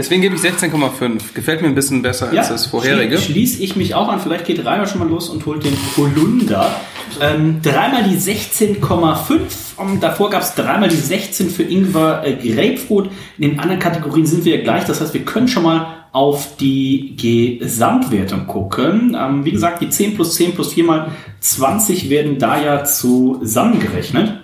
[0.02, 1.36] Deswegen gebe ich 16,5.
[1.36, 3.18] Gefällt mir ein bisschen besser als das vorherige.
[3.18, 4.20] schlie- Schließe ich mich auch an.
[4.20, 6.76] Vielleicht geht Rainer schon mal los und holt den Holunder.
[7.22, 9.40] Ähm, dreimal die 16,5.
[9.78, 13.12] Um, davor gab es dreimal die 16 für Ingwer äh, Grapefruit.
[13.38, 14.86] In den anderen Kategorien sind wir ja gleich.
[14.86, 17.16] Das heißt, wir können schon mal auf die
[17.60, 19.16] Gesamtwertung gucken.
[19.20, 21.12] Ähm, wie gesagt, die 10 plus 10 plus 4 mal
[21.42, 24.41] 20 werden da ja zusammengerechnet.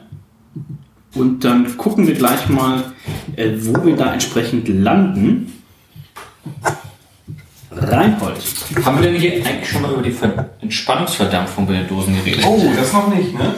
[1.15, 2.84] Und dann gucken wir gleich mal,
[3.36, 5.52] äh, wo wir da entsprechend landen.
[7.72, 8.38] Reinhold.
[8.84, 12.43] Haben wir denn hier eigentlich schon mal über die Ver Entspannungsverdampfung bei den Dosen geredet?
[12.46, 13.54] Oh, das noch nicht, ne?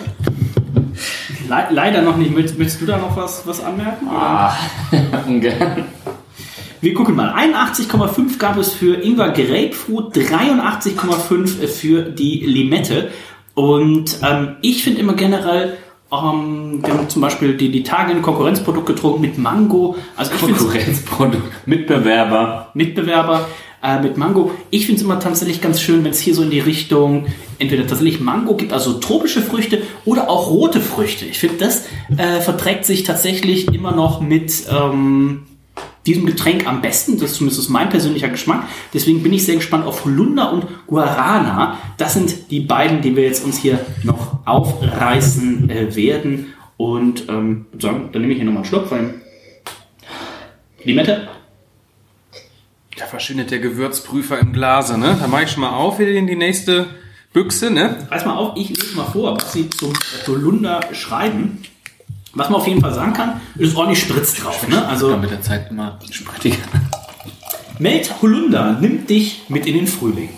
[1.47, 2.33] Le leider noch nicht.
[2.33, 4.07] Möchtest, möchtest du da noch was, was anmerken?
[4.09, 4.55] Ah,
[5.27, 5.85] ungern.
[6.81, 7.33] Wir gucken mal.
[7.33, 13.09] 81,5 gab es für Ingwer Grapefruit, 83,5 für die Limette.
[13.53, 15.77] Und ähm, ich finde immer generell,
[16.11, 19.95] ähm, wir haben zum Beispiel die, die Tage ein Konkurrenzprodukt getrunken mit Mango.
[20.15, 22.71] Also ich Konkurrenzprodukt, Mitbewerber.
[22.73, 23.47] Mitbewerber
[23.83, 24.51] äh, mit Mango.
[24.71, 27.27] Ich finde es immer tatsächlich ganz schön, wenn es hier so in die Richtung
[27.59, 31.25] entweder tatsächlich Mango gibt, also tropische Früchte oder auch rote Früchte.
[31.25, 31.85] Ich finde, das
[32.17, 35.43] äh, verträgt sich tatsächlich immer noch mit ähm,
[36.09, 37.19] diesem Getränk am besten.
[37.19, 38.63] Das ist zumindest mein persönlicher Geschmack.
[38.93, 41.77] Deswegen bin ich sehr gespannt auf Holunder und Guarana.
[41.97, 46.53] Das sind die beiden, die wir jetzt uns hier noch aufreißen äh, werden.
[46.77, 49.15] Und ähm, sagen, dann nehme ich hier nochmal einen Schluck von
[50.83, 51.27] Limette.
[52.97, 55.15] Da verschwindet der Gewürzprüfer im Glase, ne?
[55.19, 56.87] Da mache ich schon mal auf wieder in die nächste
[57.33, 58.07] Büchse, ne?
[58.09, 59.93] Reiß mal auf, ich lese mal vor, was sie zum
[60.25, 61.59] Holunder schreiben.
[62.33, 64.67] Was man auf jeden Fall sagen kann, ist ordentlich Spritz drauf.
[64.67, 64.87] Ne?
[64.87, 66.57] Also mit der Zeit immer sprittiger.
[67.79, 70.29] Melt Holunder nimmt dich mit in den Frühling.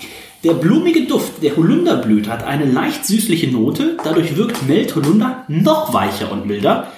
[0.44, 5.94] Der blumige Duft der Holunderblüte hat eine leicht süßliche Note, dadurch wirkt Melt Holunder noch
[5.94, 6.92] weicher und milder.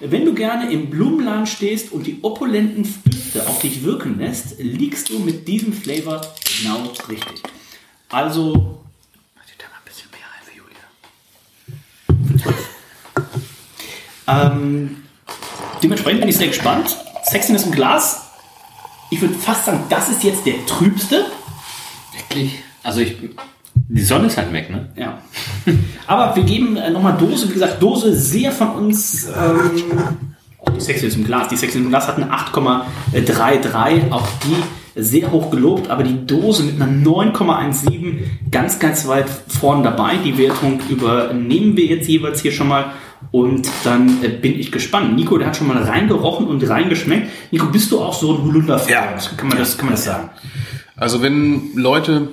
[0.00, 5.10] Wenn du gerne im Blumenladen stehst und die opulenten Düfte auf dich wirken lässt, liegst
[5.10, 6.20] du mit diesem Flavor
[6.60, 7.42] genau richtig.
[8.08, 8.80] Also
[14.28, 14.96] Ähm,
[15.82, 16.96] dementsprechend bin ich sehr gespannt.
[17.24, 18.22] Sexiness im Glas.
[19.10, 21.26] Ich würde fast sagen, das ist jetzt der trübste.
[22.16, 22.62] Wirklich?
[22.82, 23.16] Also ich.
[23.90, 24.88] Die Sonne ist halt weg, ne?
[24.96, 25.18] Ja.
[26.06, 27.48] Aber wir geben äh, nochmal Dose.
[27.48, 29.26] Wie gesagt, Dose sehr von uns.
[29.26, 29.70] Ähm,
[30.74, 31.48] die Sexiness im Glas.
[31.48, 34.10] Die Sexiness im Glas hat eine 8,33.
[34.10, 35.88] Auch die sehr hoch gelobt.
[35.90, 38.18] Aber die Dose mit einer 9,17
[38.50, 40.16] ganz, ganz weit vorn dabei.
[40.16, 42.92] Die Wertung übernehmen wir jetzt jeweils hier schon mal.
[43.30, 45.14] Und dann äh, bin ich gespannt.
[45.16, 47.28] Nico, der hat schon mal reingerochen und reingeschmeckt.
[47.52, 48.90] Nico, bist du auch so ein Holunder-Fan?
[48.90, 49.16] Ja.
[49.36, 50.30] Kann man das, kann man das sagen?
[50.96, 52.28] Also wenn Leute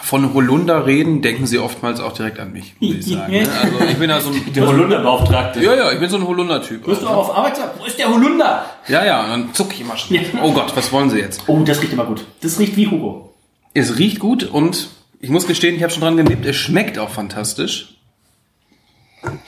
[0.00, 3.30] von Holunder reden, denken sie oftmals auch direkt an mich, muss ich sagen.
[3.32, 3.40] ne?
[3.62, 4.52] Also ich bin da so ein...
[4.54, 5.62] Der Holunderbeauftragte.
[5.62, 6.86] Ja, ja, ich bin so ein Holunder-Typ.
[6.86, 8.64] Wirst du auch auf Arbeit sagen, wo ist der Holunder?
[8.88, 10.16] Ja, ja, und dann zuck ich immer schon.
[10.16, 10.22] Ja.
[10.42, 11.42] Oh Gott, was wollen sie jetzt?
[11.46, 12.24] Oh, das riecht immer gut.
[12.40, 13.34] Das riecht wie Hugo.
[13.74, 14.88] Es riecht gut und
[15.20, 17.97] ich muss gestehen, ich habe schon dran gelebt, es schmeckt auch fantastisch.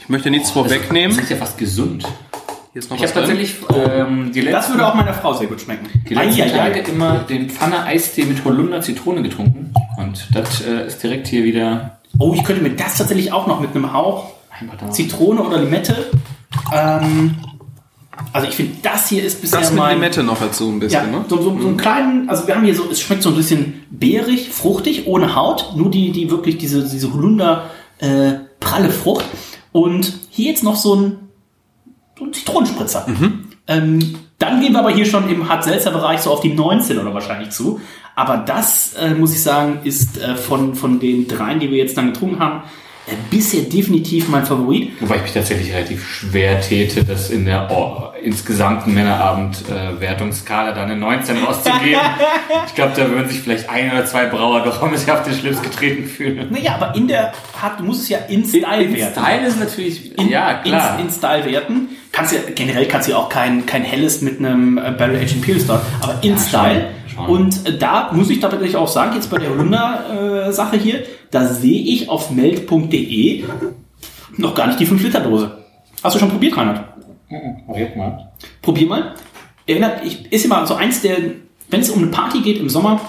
[0.03, 1.17] Ich möchte nichts vorwegnehmen.
[1.17, 2.05] Das ist ja fast gesund.
[2.73, 5.47] Hier ist noch Ich habe tatsächlich ähm, die letzten, Das würde auch meiner Frau sehr
[5.49, 5.89] gut schmecken.
[6.09, 6.51] die letzten Eieiei.
[6.71, 9.73] Tage immer den Pfanne Eistee mit Holunder Zitrone getrunken.
[9.99, 11.99] Und das äh, ist direkt hier wieder.
[12.19, 14.31] Oh, ich könnte mir das tatsächlich auch noch mit einem Hauch
[14.91, 15.97] Zitrone oder Limette.
[16.73, 17.37] Ähm,
[18.33, 19.95] Also ich finde, das hier ist bisher Das mit mein...
[19.97, 21.25] Limette noch dazu ein Ja, bisschen, ne?
[21.29, 23.85] so, so, so einen kleinen, also wir haben hier so, es schmeckt so ein bisschen
[23.91, 29.25] beerig, fruchtig, ohne Haut, nur die, die wirklich diese, diese Holunder äh, pralle Frucht.
[29.73, 31.29] Und hier jetzt noch so ein,
[32.19, 33.07] so ein Zitronenspritzer.
[33.67, 37.51] Ähm, dann gehen wir aber hier schon im Hart-Seltzer-Bereich so auf die 19 oder wahrscheinlich
[37.51, 37.81] zu.
[38.17, 41.97] Aber das, äh, muss ich sagen, ist äh, von, von den dreien, die wir jetzt
[41.97, 42.63] dann getrunken haben,
[43.31, 44.93] bisher definitiv mein Favorit.
[45.01, 50.97] Wobei ich mich tatsächlich relativ schwer täte, das in der oh, insgesamten Männerabend-Wertungsskala dann eine
[50.97, 52.01] 19 rauszugeben.
[52.67, 55.35] ich glaube, da würden sich vielleicht ein oder zwei Brauer doch ein bisschen auf den
[55.35, 56.49] Schlips getreten fühlen.
[56.51, 59.21] Naja, aber in der Hart, du musst es ja in Style werten.
[59.21, 60.99] Style ist natürlich, in, ja klar.
[60.99, 61.89] In, in Style werten.
[62.13, 65.37] Kannst ja, generell kannst du ja auch kein, kein helles mit einem äh, Barrel Aged
[65.37, 66.89] Imperial Stout, aber in Style.
[67.15, 67.27] schon.
[67.27, 71.81] Und äh, da muss ich tatsächlich auch sagen, jetzt bei der Holunder-Sache hier, da sehe
[71.81, 73.45] ich auf meld.de
[74.37, 75.59] noch gar nicht die 5-Liter-Dose.
[76.03, 76.85] Hast du schon probiert, Reinhard?
[77.67, 78.33] Probiert mal.
[78.63, 79.15] Probier mal.
[79.67, 81.17] Erinnert, ich, ist immer so eins der,
[81.69, 83.01] wenn es um eine Party geht im Sommer,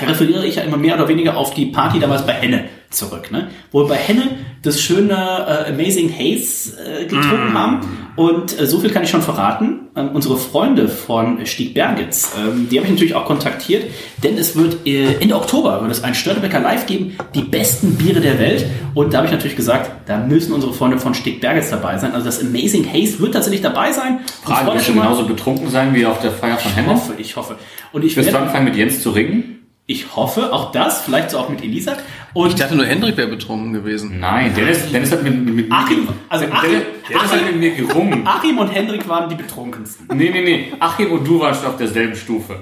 [0.00, 3.30] referiere ich ja immer mehr oder weniger auf die Party damals bei Henne zurück.
[3.30, 3.48] Ne?
[3.72, 4.22] Wo wir bei Henne
[4.62, 7.80] das schöne äh, Amazing Haze äh, getrunken haben.
[8.16, 9.88] Und äh, so viel kann ich schon verraten.
[9.96, 13.84] Ähm, unsere Freunde von Stieg Bergitz, ähm, die habe ich natürlich auch kontaktiert,
[14.22, 18.20] denn es wird äh, Ende Oktober wird es ein Störtebecker Live geben, die besten Biere
[18.20, 18.64] der Welt.
[18.94, 22.12] Und da habe ich natürlich gesagt, da müssen unsere Freunde von Stieg Bergitz dabei sein.
[22.12, 24.20] Also das Amazing Haze wird tatsächlich dabei sein.
[24.44, 26.88] Frage, wirst du genauso betrunken sein wie auf der Feier von ich Henne?
[26.88, 27.56] hoffe, ich hoffe.
[27.92, 29.63] Und ich Wirst du anfangen mit Jens zu ringen?
[29.86, 31.96] Ich hoffe, auch das, vielleicht so auch mit Elisa.
[32.32, 34.18] Und Ich dachte nur, Hendrik wäre betrunken gewesen.
[34.18, 36.70] Nein, Dennis, Dennis hat mit, mit, mit Achim, also Dennis, Achim,
[37.08, 38.26] Dennis hat Achim, mit mir gerungen.
[38.26, 40.06] Achim und Hendrik waren die betrunkensten.
[40.16, 40.72] Nee, nee, nee.
[40.80, 42.58] Achim und du warst auf derselben Stufe.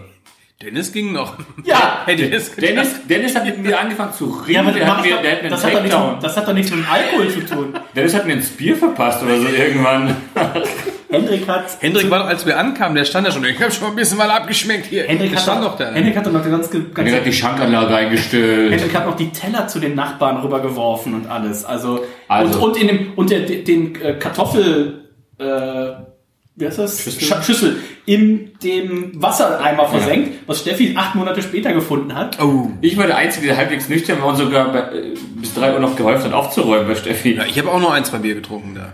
[0.61, 1.39] Dennis ging noch.
[1.65, 2.57] Ja, das gedacht.
[2.61, 4.55] Dennis, Dennis hat mit mir angefangen zu ringen.
[4.55, 6.49] ja aber der, hat mir, doch- der hat mir das, hat doch nichts, das hat
[6.49, 7.75] doch nichts mit dem Alkohol zu tun.
[7.97, 10.17] Dennis hat mir ins Bier verpasst oder so irgendwann.
[11.13, 11.65] Hendrik hat.
[11.81, 13.45] Hendrik war doch, als wir ankamen, der stand da schon.
[13.45, 15.05] Ich habe schon ein bisschen mal abgeschmeckt hier.
[15.05, 15.93] Hendrik hat, stand doch, doch da.
[15.93, 18.73] Hendrik hat doch noch ganz, ganz hat die Schankanlage eingestellt.
[18.73, 21.65] Hendrik hat noch die Teller zu den Nachbarn rübergeworfen und alles.
[21.65, 22.59] Also, Also.
[22.59, 25.93] und, und in dem und der, den äh, Kartoffel äh,
[26.55, 27.03] wie heißt das?
[27.03, 27.43] Schüssel.
[27.43, 27.77] Schüssel.
[28.05, 32.39] In dem Wassereimer versenkt, was Steffi acht Monate später gefunden hat.
[32.43, 32.69] Oh.
[32.83, 35.81] Ich war der Einzige, der halbwegs nüchtern war und sogar bei, äh, bis drei Uhr
[35.81, 37.37] noch geholfen hat, aufzuräumen bei Steffi.
[37.37, 38.93] Ja, ich habe auch nur ein, zwei Bier getrunken da.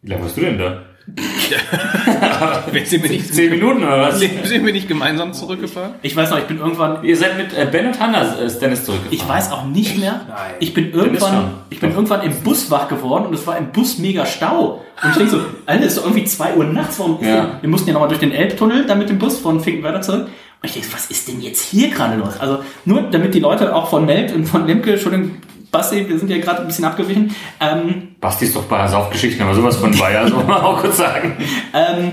[0.00, 0.82] Wie lange warst du denn da?
[2.84, 4.18] Sind wir nicht, Zehn Minuten oder was?
[4.18, 5.94] sind wir nicht gemeinsam zurückgefahren?
[6.02, 8.58] Ich weiß noch, ich bin irgendwann Ihr seid mit äh, Ben und Hannah äh, ist
[8.60, 9.14] Dennis zurückgefahren.
[9.22, 10.20] Ich weiß auch nicht mehr.
[10.60, 13.98] Ich bin irgendwann, ich bin irgendwann im Bus wach geworden und es war im Bus
[13.98, 14.82] mega Stau.
[15.02, 16.98] Und ich denke so, Alter, ist doch irgendwie 2 Uhr nachts.
[16.98, 17.36] Warum ist Ja.
[17.36, 20.22] denn, wir mussten ja nochmal durch den Elbtunnel dann mit dem Bus von Finkenwerder zurück.
[20.26, 20.30] Und
[20.68, 22.40] ich denke, was ist denn jetzt hier gerade los?
[22.40, 25.32] Also nur damit die Leute auch von Meld und von Lemke, Entschuldigung,
[25.74, 27.34] Basti, wir sind ja gerade ein bisschen abgewichen.
[27.60, 31.36] Ähm, Basti ist doch bei Saufgeschichten, aber sowas von also muss man auch kurz sagen.
[31.74, 32.12] ähm,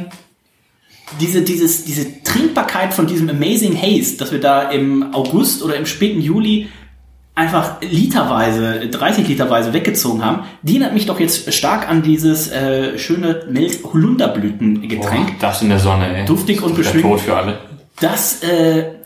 [1.20, 5.86] diese, dieses, diese Trinkbarkeit von diesem Amazing Haze, das wir da im August oder im
[5.86, 6.70] späten Juli
[7.36, 12.98] einfach literweise, 30 literweise weggezogen haben, die erinnert mich doch jetzt stark an dieses äh,
[12.98, 15.28] schöne Milch-Holunderblütengetränk.
[15.28, 16.26] Boah, das in der Sonne, ey.
[16.26, 17.04] Duftig und beschwingt.
[17.04, 17.60] Tod für alle.
[18.00, 19.01] Das, äh,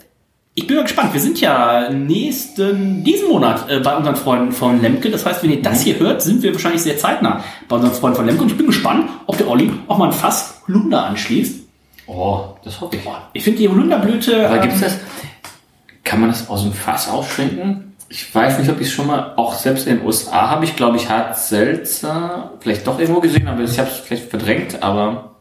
[0.58, 1.12] ich bin mal gespannt.
[1.12, 5.10] Wir sind ja nächsten, diesen Monat äh, bei unseren Freunden von Lemke.
[5.10, 8.16] Das heißt, wenn ihr das hier hört, sind wir wahrscheinlich sehr zeitnah bei unseren Freunden
[8.16, 8.42] von Lemke.
[8.42, 11.60] Und ich bin gespannt, ob der Olli auch mal ein Fass Holunder anschließt.
[12.06, 13.02] Oh, das hoffe ich.
[13.34, 14.46] Ich finde die Holunderblüte.
[14.46, 14.98] Aber ähm, gibt's das?
[16.04, 17.94] Kann man das aus dem Fass ausschwenken?
[18.08, 20.74] Ich weiß nicht, ob ich es schon mal, auch selbst in den USA habe ich,
[20.74, 25.35] glaube ich, hart Seltzer vielleicht doch irgendwo gesehen, aber ich habe es vielleicht verdrängt, aber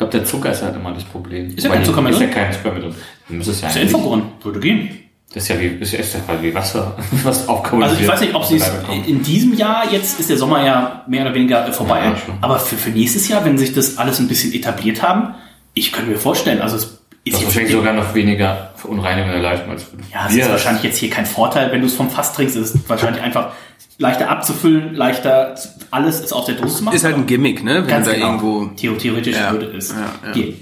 [0.00, 1.54] glaube, der Zucker ist halt immer das Problem.
[1.56, 2.34] Ist ja kein Zucker mehr Ist ja drin?
[2.34, 2.94] kein Zucker mehr drin.
[3.28, 4.22] Dann müsste es ja Ist ja Infokorn.
[4.42, 4.90] Würde gehen.
[5.32, 7.84] das ist ja wie, ist ja, ist ja wie Wasser, was aufkommt.
[7.84, 8.70] Also ich weiß nicht, ob sie es
[9.06, 12.58] in diesem Jahr, jetzt ist der Sommer ja mehr oder weniger äh, vorbei, Ja, aber
[12.58, 15.34] für, für nächstes Jahr, wenn sich das alles ein bisschen etabliert haben,
[15.74, 16.84] ich könnte mir vorstellen, also es
[17.24, 21.26] ist Das wahrscheinlich sogar noch weniger Leistung als ja, es ist wahrscheinlich jetzt hier kein
[21.26, 23.52] Vorteil, wenn du es vom Fass trinkst, es ist wahrscheinlich einfach
[23.98, 25.54] leichter abzufüllen, leichter,
[25.90, 26.94] alles ist auf der Dose zu machen.
[26.96, 27.82] Ist halt ein Gimmick, ne?
[27.82, 28.26] Wenn Ganz da genau.
[28.26, 28.66] irgendwo.
[28.76, 30.32] Theo- Theoretisch Ja, würde es ja, ja.
[30.32, 30.54] gehen.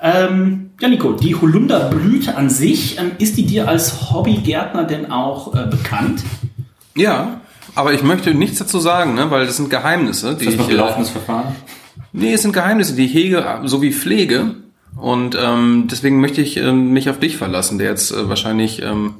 [0.00, 5.54] Ähm, ja, Nico, die Holunderblüte an sich, ähm, ist die dir als Hobbygärtner denn auch
[5.54, 6.22] äh, bekannt?
[6.94, 7.40] Ja,
[7.74, 9.30] aber ich möchte nichts dazu sagen, ne?
[9.30, 10.74] Weil das sind Geheimnisse, die Ist das noch ich.
[10.74, 11.56] äh, gelaufenes Verfahren?
[12.12, 14.54] Nee, es sind Geheimnisse, die ich hege sowie pflege.
[14.96, 19.16] Und ähm, deswegen möchte ich ähm, mich auf dich verlassen, der jetzt äh, wahrscheinlich ähm,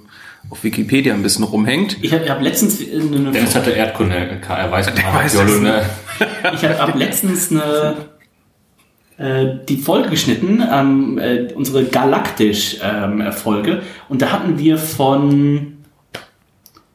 [0.48, 1.98] auf Wikipedia ein bisschen rumhängt.
[2.02, 5.82] Ich habe hab letztens äh, eine, Dennis hatte Erdkunde, er weiß, Der weiß das Jolune.
[6.54, 7.96] ich habe hab letztens eine
[9.18, 13.82] äh, die Folge geschnitten, ähm, äh, unsere Galaktisch-Folge.
[14.08, 15.78] und da hatten wir von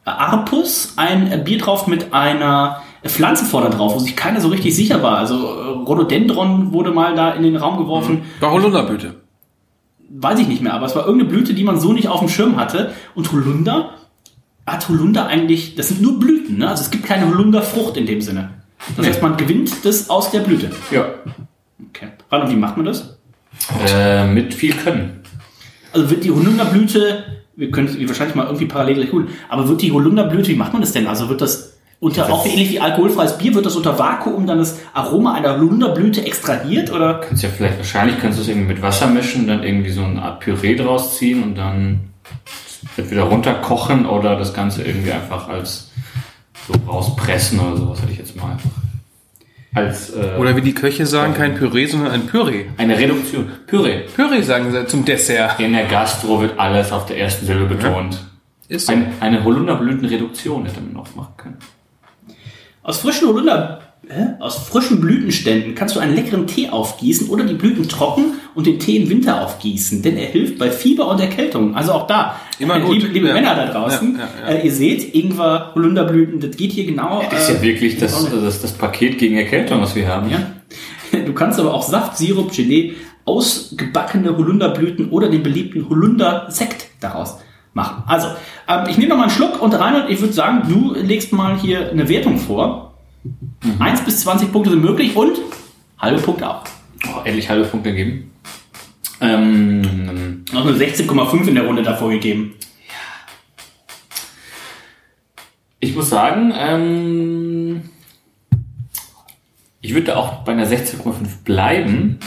[0.06, 4.76] Arpus ein äh, Bier drauf mit einer Pflanzen vorne drauf, wo sich keiner so richtig
[4.76, 5.18] sicher war.
[5.18, 8.24] Also äh, Rhododendron wurde mal da in den Raum geworfen.
[8.40, 9.16] War Holunderblüte.
[10.10, 12.30] Weiß ich nicht mehr, aber es war irgendeine Blüte, die man so nicht auf dem
[12.30, 12.94] Schirm hatte.
[13.16, 13.92] Und Holunder
[14.68, 16.70] hat Holunder eigentlich, das sind nur Blüten, ne?
[16.70, 18.50] Also es gibt keine Holunderfrucht in dem Sinne.
[18.98, 20.72] Das heißt, man gewinnt das aus der Blüte.
[20.92, 21.06] Ja.
[21.90, 22.10] Okay.
[22.30, 23.18] Warte, und wie macht man das?
[23.88, 25.22] Äh, mit viel Können.
[25.94, 27.24] Also wird die Holunderblüte,
[27.56, 30.74] wir können es wahrscheinlich mal irgendwie parallel gleich holen, aber wird die Holunderblüte, wie macht
[30.74, 31.08] man das denn?
[31.08, 31.71] Also wird das
[32.02, 36.26] unter, auch ähnlich wie alkoholfreies Bier, wird das unter Vakuum dann das Aroma einer Holunderblüte
[36.26, 37.20] extrahiert oder?
[37.20, 40.20] Kannst ja vielleicht, wahrscheinlich kannst du es irgendwie mit Wasser mischen, dann irgendwie so eine
[40.20, 42.10] Art Püree draus ziehen und dann
[42.98, 45.92] entweder runterkochen oder das Ganze irgendwie einfach als
[46.68, 48.58] so rauspressen oder sowas hätte ich jetzt mal.
[49.74, 52.66] Als äh, Oder wie die Köche sagen, kein Püree, sondern ein Püree.
[52.78, 53.50] eine Reduktion.
[53.68, 54.02] Püree.
[54.14, 55.60] Püree sagen sie zum Dessert.
[55.60, 58.20] In der Gastro wird alles auf der ersten Silbe betont.
[58.68, 58.94] Ist so.
[58.94, 61.58] Ein, eine Holunderblütenreduktion hätte man noch machen können.
[62.84, 63.80] Aus frischen Holunder,
[64.10, 64.30] hä?
[64.40, 68.80] aus frischen Blütenständen kannst du einen leckeren Tee aufgießen oder die Blüten trocken und den
[68.80, 71.76] Tee im Winter aufgießen, denn er hilft bei Fieber und Erkältung.
[71.76, 72.94] Also auch da, Immer äh, gut.
[72.96, 73.34] liebe, liebe Ja.
[73.36, 74.60] Männer da draußen, Ja, ja, ja.
[74.60, 77.24] Äh, ihr seht, Ingwer, Holunderblüten, das geht hier genau.
[77.30, 80.30] Das ist ja äh, wirklich das, das, das Paket gegen Erkältung, was wir haben.
[80.30, 80.40] Ja.
[81.26, 82.94] Du kannst aber auch Saft, Sirup, Gelee,
[83.26, 87.38] ausgebackene Holunderblüten oder den beliebten Holunder-Sekt daraus
[87.74, 88.04] machen.
[88.08, 88.28] Also,
[88.68, 91.58] ähm, ich nehme noch mal einen Schluck und Reinhard, ich würde sagen, du legst mal
[91.58, 92.94] hier eine Wertung vor.
[93.80, 95.38] 1 bis 20 Punkte sind möglich und
[96.00, 96.64] halbe Punkte auch.
[97.08, 98.32] Oh, endlich halbe Punkte geben.
[99.20, 102.56] Ähm, Noch eine 16,5 in der Runde davor gegeben.
[105.82, 107.82] ich muss sagen, ähm,
[109.82, 112.20] ich würde auch bei einer 16,5 bleiben.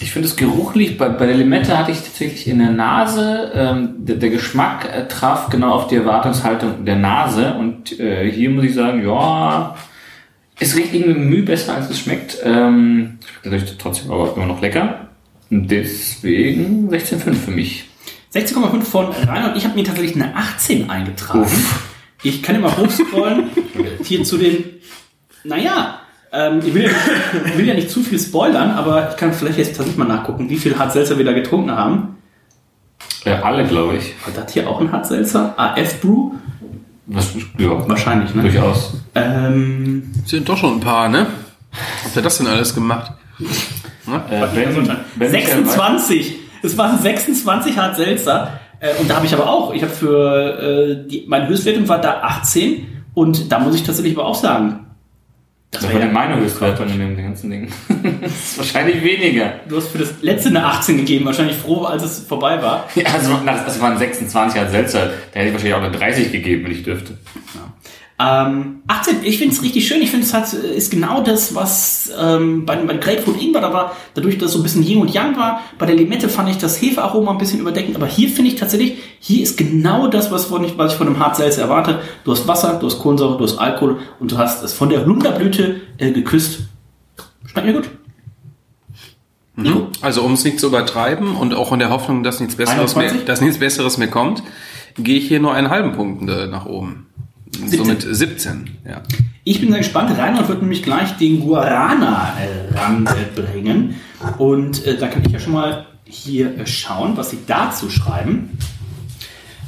[0.00, 3.94] Ich finde es geruchlich, bei, bei der Limette hatte ich tatsächlich in der Nase, ähm,
[3.98, 8.64] der, der Geschmack äh, traf genau auf die Erwartungshaltung der Nase und äh, hier muss
[8.64, 9.74] ich sagen, ja,
[10.60, 12.38] es riecht irgendwie Mühe besser als es schmeckt.
[12.44, 15.08] Ähm, schmeckt natürlich trotzdem aber immer noch lecker.
[15.50, 17.88] Und deswegen 16,5 für mich.
[18.34, 19.56] 16,5 von Reinhard.
[19.56, 21.42] Ich habe mir tatsächlich eine 18 eingetragen.
[21.42, 21.88] Uff.
[22.22, 23.50] Ich kann mal hochscrollen.
[24.04, 24.64] hier zu den,
[25.44, 26.00] naja,
[26.32, 26.90] ähm, ich will ja,
[27.46, 30.48] ich will ja nicht zu viel spoilern, aber ich kann vielleicht jetzt tatsächlich mal nachgucken,
[30.50, 32.16] wie viel Hartselzer wir da getrunken haben.
[33.24, 34.14] Äh, alle, glaube ich.
[34.26, 35.54] Hat das hier auch ein Hartselzer?
[35.56, 36.32] AF Brew?
[37.06, 38.42] Was, ja, Wahrscheinlich, ne?
[38.42, 38.94] durchaus.
[39.14, 41.26] Ähm, Sind doch schon ein paar, ne?
[42.04, 43.12] Was hat das denn alles gemacht?
[44.30, 46.36] Äh, Ben- Ben- 26!
[46.62, 48.60] Es waren 26 Hartselzer.
[48.80, 50.60] Äh, und da habe ich aber auch, ich habe für,
[51.04, 54.86] äh, die, meine Höchstwertung war da 18 und da muss ich tatsächlich aber auch sagen,
[55.70, 57.68] Das war ja meine Höchstwertung in dem ganzen Ding.
[58.22, 59.60] das ist wahrscheinlich weniger.
[59.68, 62.88] du hast für das letzte eine 18 gegeben, wahrscheinlich froh, als es vorbei war.
[62.94, 65.10] Ja, also das, das waren 26 als Seltzer.
[65.32, 67.18] Da hätte ich wahrscheinlich auch eine 30 gegeben, wenn ich dürfte.
[68.20, 70.02] Ähm, 18, ich finde es richtig schön.
[70.02, 73.96] Ich finde, es hat, ist genau das, was ähm, bei, bei Grapefruit Ingwer da war,
[74.14, 75.60] dadurch, dass es so ein bisschen Yin und Yang war.
[75.78, 78.98] Bei der Limette fand ich das Hefearoma ein bisschen überdeckend, aber hier finde ich tatsächlich,
[79.20, 82.00] hier ist genau das, was, von, was ich von einem Hartselzer erwarte.
[82.24, 85.02] Du hast Wasser, du hast Kohlensäure, du hast Alkohol und du hast es von der
[85.02, 86.62] Holunderblüte äh, geküsst.
[87.46, 87.88] Schmeckt mir gut.
[90.02, 93.06] Also um es nicht zu übertreiben und auch in der Hoffnung, dass nichts Besseres, mehr,
[93.06, 93.26] 21?
[93.26, 94.42] dass nichts Besseres mehr kommt,
[94.96, 97.06] gehe ich hier nur einen halben Punkt äh, nach oben.
[97.54, 97.78] 17.
[97.78, 98.70] Somit 17.
[98.88, 99.02] Ja.
[99.44, 100.16] Ich bin sehr gespannt.
[100.16, 103.96] Reinhold wird nämlich gleich den Guarana äh, ranbringen.
[104.38, 108.58] Und äh, da kann ich ja schon mal hier äh, schauen, was sie dazu schreiben.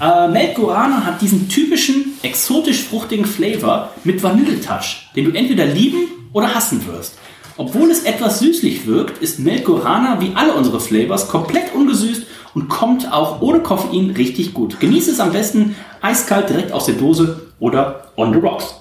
[0.01, 6.09] Äh, Melt Guarana hat diesen typischen exotisch fruchtigen Flavor mit Vanilletouch, den du entweder lieben
[6.33, 7.19] oder hassen wirst.
[7.57, 12.69] Obwohl es etwas süßlich wirkt, ist Melt Guarana wie alle unsere Flavors komplett ungesüßt und
[12.69, 14.81] kommt auch ohne Koffein richtig gut.
[14.81, 18.75] Genieße es am besten eiskalt direkt aus der Dose oder on the rocks.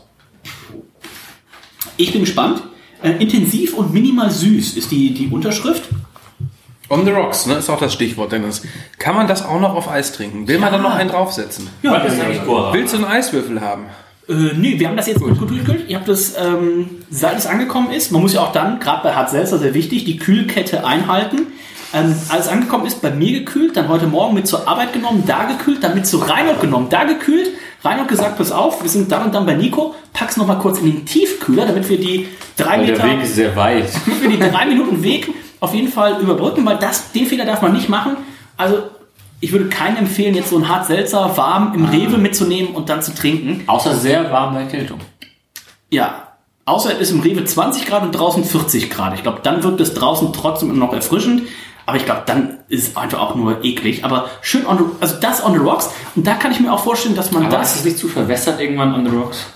[1.98, 2.64] Ich bin gespannt.
[3.02, 5.84] Äh, intensiv und minimal süß ist die, die Unterschrift.
[6.90, 8.64] On the rocks, ne, ist auch das Stichwort, Dennis.
[8.98, 10.48] Kann man das auch noch auf Eis trinken?
[10.48, 11.70] Will man da noch einen draufsetzen?
[11.84, 12.74] Ja, das ist eigentlich Gora.
[12.74, 13.86] Willst du einen Eiswürfel haben?
[14.28, 15.88] Äh, nee, wir haben das jetzt gut, gut durchgekühlt.
[15.88, 19.14] Ihr habt das, ähm, seit es angekommen ist, man muss ja auch dann, gerade bei
[19.14, 21.48] Hart Seltzer sehr wichtig, die Kühlkette einhalten.
[21.94, 25.24] Ähm, als es angekommen ist, bei mir gekühlt, dann heute Morgen mit zur Arbeit genommen,
[25.26, 27.50] da gekühlt, dann mit zu Reinhold genommen, da gekühlt.
[27.84, 30.80] Reinhold gesagt, pass auf, wir sind dann und dann bei Nico, pack's noch mal kurz
[30.80, 32.28] in den Tiefkühler, damit wir die
[32.58, 33.08] drei Weil der Meter...
[33.10, 33.90] Weg ist sehr weit.
[34.22, 37.74] für die drei Minuten Weg auf jeden Fall überbrücken, weil das, den Fehler darf man
[37.74, 38.18] nicht machen.
[38.58, 38.84] Also
[39.40, 43.02] ich würde keinen empfehlen, jetzt so ein hart Seltzer warm im Rewe mitzunehmen und dann
[43.02, 43.64] zu trinken.
[43.68, 45.00] Außer sehr warme Erkältung.
[45.90, 46.28] Ja,
[46.66, 49.14] außer es ist im Rewe 20 Grad und draußen 40 Grad.
[49.16, 51.44] Ich glaube, dann wirkt es draußen trotzdem immer noch erfrischend.
[51.90, 54.06] Aber ich glaube, dann ist es einfach auch nur eklig.
[54.06, 55.90] Aber schön on the, also das on the rocks.
[56.16, 58.08] Und da kann ich mir auch vorstellen, dass man Aber das ist es nicht zu
[58.08, 59.48] verwässert irgendwann on the rocks?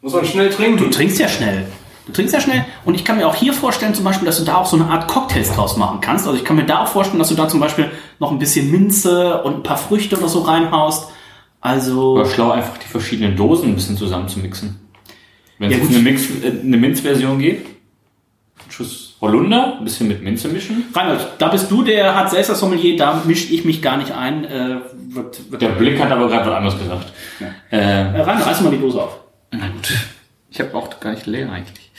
[0.00, 0.90] Muss man schnell Du trinken.
[0.92, 1.66] trinkst ja schnell.
[2.06, 2.64] Du trinkst ja schnell.
[2.84, 4.86] Und ich kann mir auch hier vorstellen, zum Beispiel, dass du da auch so eine
[4.88, 6.26] Art Cocktails draus machen kannst.
[6.28, 8.70] Also ich kann mir da auch vorstellen, dass du da zum Beispiel noch ein bisschen
[8.70, 11.08] Minze und ein paar Früchte oder so reinhaust.
[11.60, 12.14] Also.
[12.16, 14.78] War schlau, einfach die verschiedenen Dosen ein bisschen zusammen zu mixen.
[15.58, 15.90] Wenn Ja, es gut.
[15.94, 17.66] eine, Mix, äh, eine Minzversion geht,
[18.68, 20.84] Schuss Holunder, ein bisschen mit Minze mischen.
[20.94, 24.12] Reinhold, da bist du der hat selbst das Sommelier, da mische ich mich gar nicht
[24.12, 24.44] ein.
[24.44, 24.76] Äh,
[25.08, 27.12] wird, wird Der Blick hat aber gerade was anderes gesagt.
[27.70, 29.18] Äh, äh, Reinhold, reiß mal die Dose auf.
[29.50, 29.92] na gut.
[30.50, 31.90] Ich habe auch gar nicht leer eigentlich.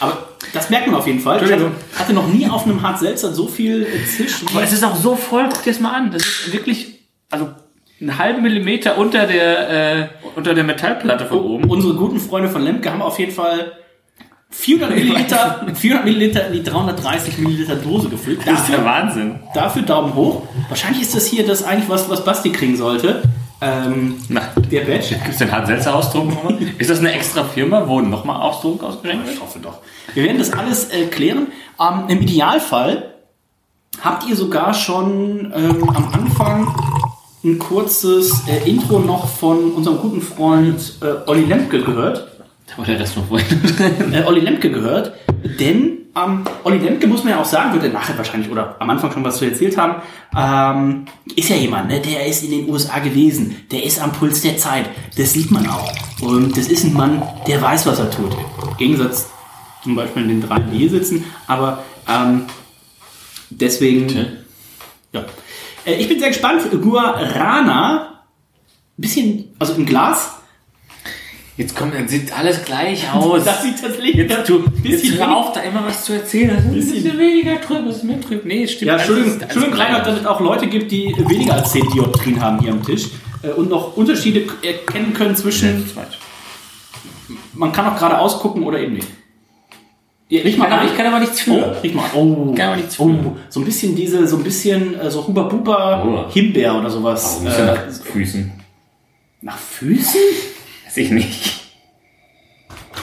[0.00, 1.42] Aber das merkt man auf jeden Fall.
[1.42, 4.44] Ich hatte, hatte noch nie auf einem Hart Seltzer so viel äh, Zisch.
[4.50, 6.10] Aber es ist auch so voll, guck dir das mal an.
[6.10, 6.98] Das ist wirklich,
[7.30, 7.48] also
[8.00, 9.70] einen halben Millimeter unter der,
[10.02, 11.64] äh, unter der Metallplatte von oben.
[11.70, 13.72] Unsere guten Freunde von Lemke haben auf jeden Fall
[14.50, 18.40] 400 Milliliter, 400 Milliliter in die 330 Milliliter Dose gefüllt.
[18.46, 19.40] Das ist der Wahnsinn.
[19.54, 20.42] dafür Daumen hoch.
[20.68, 23.22] Wahrscheinlich ist das hier das eigentlich was, was Basti kriegen sollte.
[23.62, 25.14] Ähm, Na, der Badge.
[25.14, 26.58] gibt es den Hart-Seltzer Ausdruck nochmal?
[26.76, 29.42] Ist das eine extra Firma, wo nochmal Ausdruck ausgeschenkt Ich wird?
[29.42, 29.78] hoffe doch.
[30.12, 31.46] Wir werden das alles äh, klären.
[31.80, 33.14] Ähm, Im Idealfall
[34.02, 36.66] habt ihr sogar schon ähm, am Anfang
[37.46, 42.28] ein kurzes äh, Intro noch von unserem guten Freund äh, Olli Lemke gehört.
[42.66, 43.46] Da war der Rest noch vorhin.
[44.12, 45.12] Äh, Olli Lemke gehört.
[45.60, 48.90] Denn ähm, Olli Lemke, muss man ja auch sagen, wird er nachher wahrscheinlich oder am
[48.90, 50.02] Anfang schon was zu erzählt haben,
[50.36, 51.04] ähm,
[51.36, 53.56] ist ja jemand, ne, der ist in den USA gewesen.
[53.70, 54.86] Der ist am Puls der Zeit.
[55.16, 55.92] Das sieht man auch.
[56.20, 58.32] Und das ist ein Mann, der weiß, was er tut.
[58.70, 59.30] Im Gegensatz
[59.84, 61.24] zum Beispiel in den drei, die hier sitzen.
[61.46, 62.46] Aber ähm,
[63.50, 64.08] deswegen.
[65.12, 65.24] Ja.
[65.86, 66.62] Äh, ich bin sehr gespannt.
[66.82, 68.24] Guarana.
[68.98, 70.32] Bisschen, also im Glas.
[71.56, 73.44] Jetzt kommt, dann sieht alles gleich aus.
[73.44, 76.50] Das sieht tatsächlich Jetzt, du, jetzt bisschen hör auf, da immer was zu erzählen.
[76.54, 78.44] Das ist ein bisschen weniger trüb, das ist mehr trüb.
[78.44, 78.88] Nee, es stimmt.
[78.88, 82.60] Ja, Entschuldigung gleich Reinhard, dass es auch Leute gibt, die weniger als 10 Dioptrien haben
[82.60, 83.06] hier am Tisch
[83.42, 85.90] äh, und noch Unterschiede erkennen können zwischen,
[87.54, 89.08] man kann auch gerade ausgucken oder eben nicht.
[90.28, 91.82] Ja, mal kann, ich kann aber nichts Oh, für.
[91.84, 92.10] riech mal.
[92.14, 93.36] Oh, Kann aber nichts oh, für.
[93.48, 96.32] so ein bisschen diese, so ein bisschen äh, so Huba Buba Oh.
[96.32, 97.42] Himbeer oder sowas.
[97.44, 97.52] Er
[97.84, 98.52] Äh, nach Füßen?
[99.42, 100.20] nach Füßen?
[100.86, 101.60] Weiß ich nicht.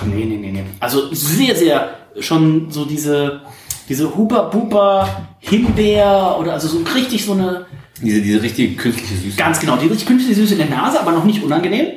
[0.05, 0.63] Nee, nee, nee, nee.
[0.81, 3.41] Also sehr, sehr schon so diese,
[3.87, 7.65] diese Huba Buba Himbeer oder also so richtig so eine,
[8.01, 9.37] Diese, diese richtige künstliche Süße.
[9.37, 11.87] Ganz genau, die richtig künstliche Süße in der Nase, aber noch nicht unangenehm.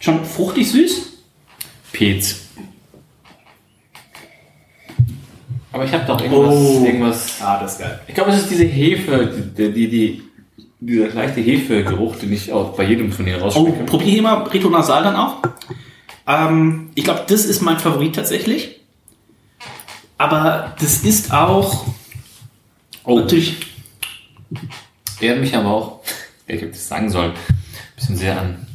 [0.00, 1.12] Schon fruchtig süß.
[1.92, 2.47] Pez.
[5.72, 6.84] Aber ich habe doch irgendwas, Oh.
[6.84, 7.26] irgendwas.
[7.42, 8.00] Ah, das ist geil.
[8.06, 10.22] Ich glaube, es ist diese Hefe, die, die, die,
[10.80, 13.84] dieser leichte Hefegeruch, den ich auch bei jedem von denen Oh, rausschmecke.
[13.84, 15.36] probier hier mal Retonasal dann auch.
[16.26, 18.80] Ähm, ich glaube, das ist mein Favorit tatsächlich.
[20.16, 21.84] Aber das ist auch
[23.04, 23.56] Oh, natürlich.
[25.20, 26.00] erinnert mich aber auch,
[26.46, 27.36] ich hätte das sagen sollen, ein
[27.96, 28.66] bisschen sehr an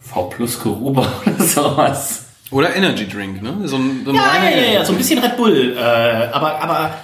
[0.00, 2.25] V plus Geruba oder sowas.
[2.50, 3.56] Oder Energy Drink, ne?
[3.64, 5.76] So ein, so ein Ja, ja, ja, ja, so ein bisschen Red Bull.
[5.76, 5.80] Äh,
[6.32, 6.94] aber, aber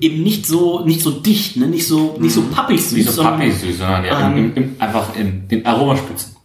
[0.00, 1.66] eben nicht so, nicht so dicht, ne?
[1.66, 2.92] nicht so, nicht so pappig süß.
[2.92, 6.36] Nicht so sondern- pappig süß, sondern ja, im, im, im, einfach in den Aromaspitzen.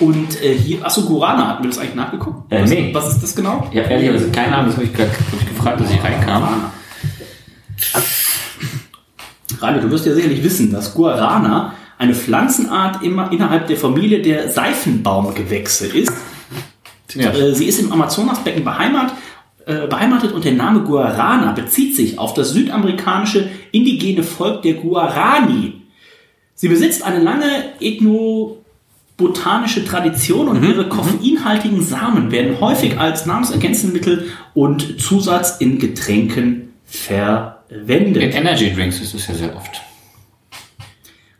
[0.00, 2.50] Und äh, hier, achso, Guarana, hatten wir das eigentlich nachgeguckt?
[2.50, 2.90] Äh, was, nee.
[2.92, 3.68] was ist das genau?
[3.70, 6.72] Ich habe ehrlicherweise keine Ahnung, das habe ich, hab ich gefragt, als ich reinkam.
[9.60, 14.48] Rainer, du wirst ja sicherlich wissen, dass Guarana eine Pflanzenart immer innerhalb der Familie der
[14.48, 16.12] Seifenbaumgewächse ist.
[17.14, 17.32] Ja.
[17.32, 19.14] Äh, Sie ist im Amazonasbecken beheimatet,
[19.66, 25.74] äh, beheimatet und der Name Guarana bezieht sich auf das südamerikanische indigene Volk der Guarani.
[26.54, 27.46] Sie besitzt eine lange
[27.80, 38.22] ethnobotanische Tradition und ihre koffeinhaltigen Samen werden häufig als Nahrungsergänzungsmittel und Zusatz in Getränken verwendet.
[38.22, 39.80] In Energy Drinks ist es ja sehr oft.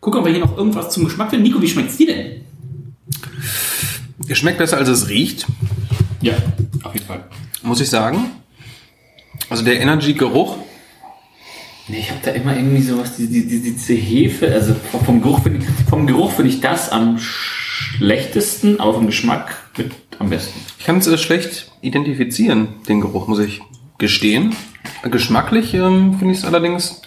[0.00, 1.44] Gucken, ob wir hier noch irgendwas zum Geschmack finden.
[1.44, 2.42] Nico, wie schmeckt's dir denn?
[4.32, 5.46] Es schmeckt besser, als es riecht,
[6.22, 6.32] Ja,
[6.84, 7.22] auf jeden Fall.
[7.62, 8.30] muss ich sagen.
[9.50, 10.56] Also der Energy-Geruch,
[11.88, 14.74] Nee, ich habe da immer irgendwie sowas, diese, diese, diese Hefe, also
[15.04, 19.90] vom Geruch finde ich, vom Geruch finde ich das am schlechtesten, aber vom Geschmack mit
[20.18, 20.58] am besten.
[20.78, 23.60] ich kann es äh, schlecht identifizieren, den Geruch, muss ich
[23.98, 24.56] gestehen.
[25.02, 27.02] Geschmacklich ähm, finde ich es allerdings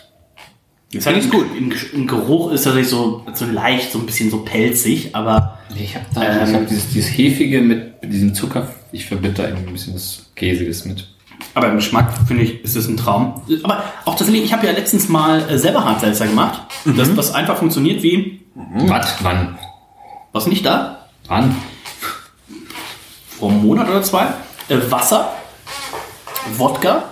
[0.96, 1.46] Jetzt Finde ich gut.
[1.58, 5.94] Im, Im Geruch ist tatsächlich so, so leicht, so ein bisschen so pelzig, aber ich
[5.94, 9.68] habe da ich hab dieses, dieses Hefige mit, mit diesem Zucker, ich verbinde da irgendwie
[9.68, 11.06] ein bisschen das Käsiges mit.
[11.54, 13.42] Aber im Geschmack, finde ich, ist es ein Traum.
[13.64, 16.62] Aber auch tatsächlich, ich habe ja letztens mal äh, selber Hartsalzer gemacht.
[16.86, 19.18] Das, was einfach funktioniert wie, Was?
[19.22, 19.58] Wann?
[20.32, 21.56] was nicht da, Wann?
[23.38, 24.28] vor einem Monat oder zwei,
[24.70, 25.34] äh, Wasser,
[26.58, 27.04] Wodka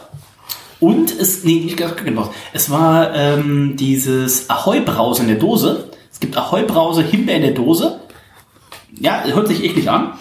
[0.84, 2.30] und es, nee, nicht ganz genau.
[2.52, 5.90] Es war ähm, dieses Ahoi-Brause in der Dose.
[6.12, 8.02] Es gibt Ahoi-Brause Himbeer in der Dose.
[9.00, 10.16] Ja, hört sich eklig an.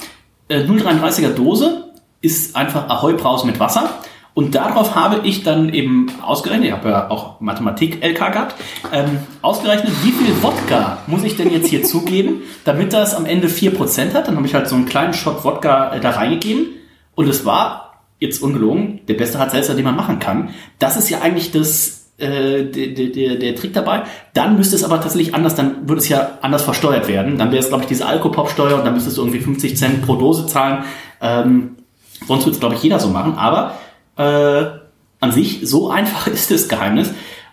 [0.47, 1.91] Äh, 0,33er Dose
[2.21, 3.91] ist einfach Ahoi-Brause mit Wasser.
[4.35, 8.55] Und darauf habe ich dann eben ausgerechnet, ich habe ja auch Mathematik-LK gehabt,
[8.93, 13.49] ähm, ausgerechnet, wie viel Wodka muss ich denn jetzt hier zugeben, damit das am Ende
[13.49, 14.29] 4% hat.
[14.29, 16.67] Dann habe ich halt so einen kleinen Shot Wodka äh, da reingegeben.
[17.17, 17.92] Und es war,
[18.23, 20.51] jetzt ungelogen, der beste Hard-Seltzer, den man machen kann.
[20.79, 24.05] Das ist ja eigentlich das, äh, der, der, der Trick dabei.
[24.33, 27.37] Dann müsste es aber tatsächlich anders, dann würde es ja anders versteuert werden.
[27.39, 30.17] Dann wäre es, glaube ich, diese Alkopop-Steuer und dann müsstest du irgendwie 50 Cent pro
[30.17, 30.85] Dose zahlen.
[31.21, 31.77] Ähm,
[32.27, 33.35] sonst würde es, glaube ich, jeder so machen.
[33.35, 33.79] Aber
[34.17, 34.65] äh,
[35.21, 37.09] an sich, so einfach ist das Geheimnis.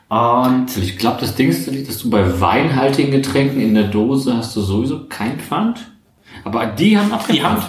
[0.09, 4.35] Und Also ich glaube, das Ding ist, dass du bei weinhaltigen Getränken in der Dose
[4.35, 5.91] hast du sowieso kein Pfand.
[6.43, 7.37] Aber die haben abgepfand.
[7.37, 7.63] Die haben-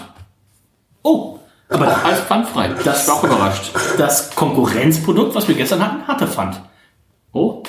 [1.02, 1.38] oh,
[1.70, 2.70] aber Auch alles pfandfrei.
[2.84, 3.70] Das- war auch überrascht.
[3.98, 6.60] das Konkurrenzprodukt, was wir gestern hatten, hatte Pfand.
[7.32, 7.62] Oh,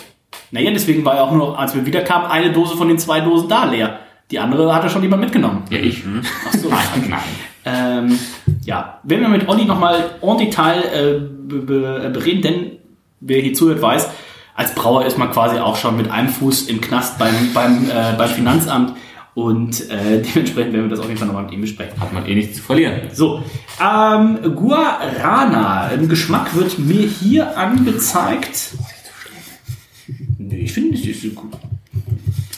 [0.51, 3.47] Naja, deswegen war ja auch nur, als wir wiederkamen, eine Dose von den zwei Dosen
[3.47, 3.99] da leer.
[4.31, 5.63] Die andere hatte schon jemand mitgenommen.
[5.69, 6.03] ja, ich.
[6.49, 6.69] Ach so.
[6.69, 7.19] Nein, nein.
[7.63, 8.19] Ähm,
[8.65, 12.71] ja, wenn wir mit Olli nochmal en Detail äh, be be bereden, denn
[13.19, 14.09] wer hier zuhört, weiß,
[14.55, 18.13] als Brauer ist man quasi auch schon mit einem Fuß im Knast beim, beim, äh,
[18.17, 18.93] beim Finanzamt
[19.33, 21.99] und äh, dementsprechend werden wir das auf jeden Fall nochmal mit ihm besprechen.
[21.99, 23.01] Hat man eh nichts zu verlieren.
[23.13, 23.43] So,
[23.79, 25.89] ähm, Guarana.
[25.89, 28.75] Im Geschmack wird mir hier angezeigt.
[30.37, 31.51] Nee, ich finde es ist gut.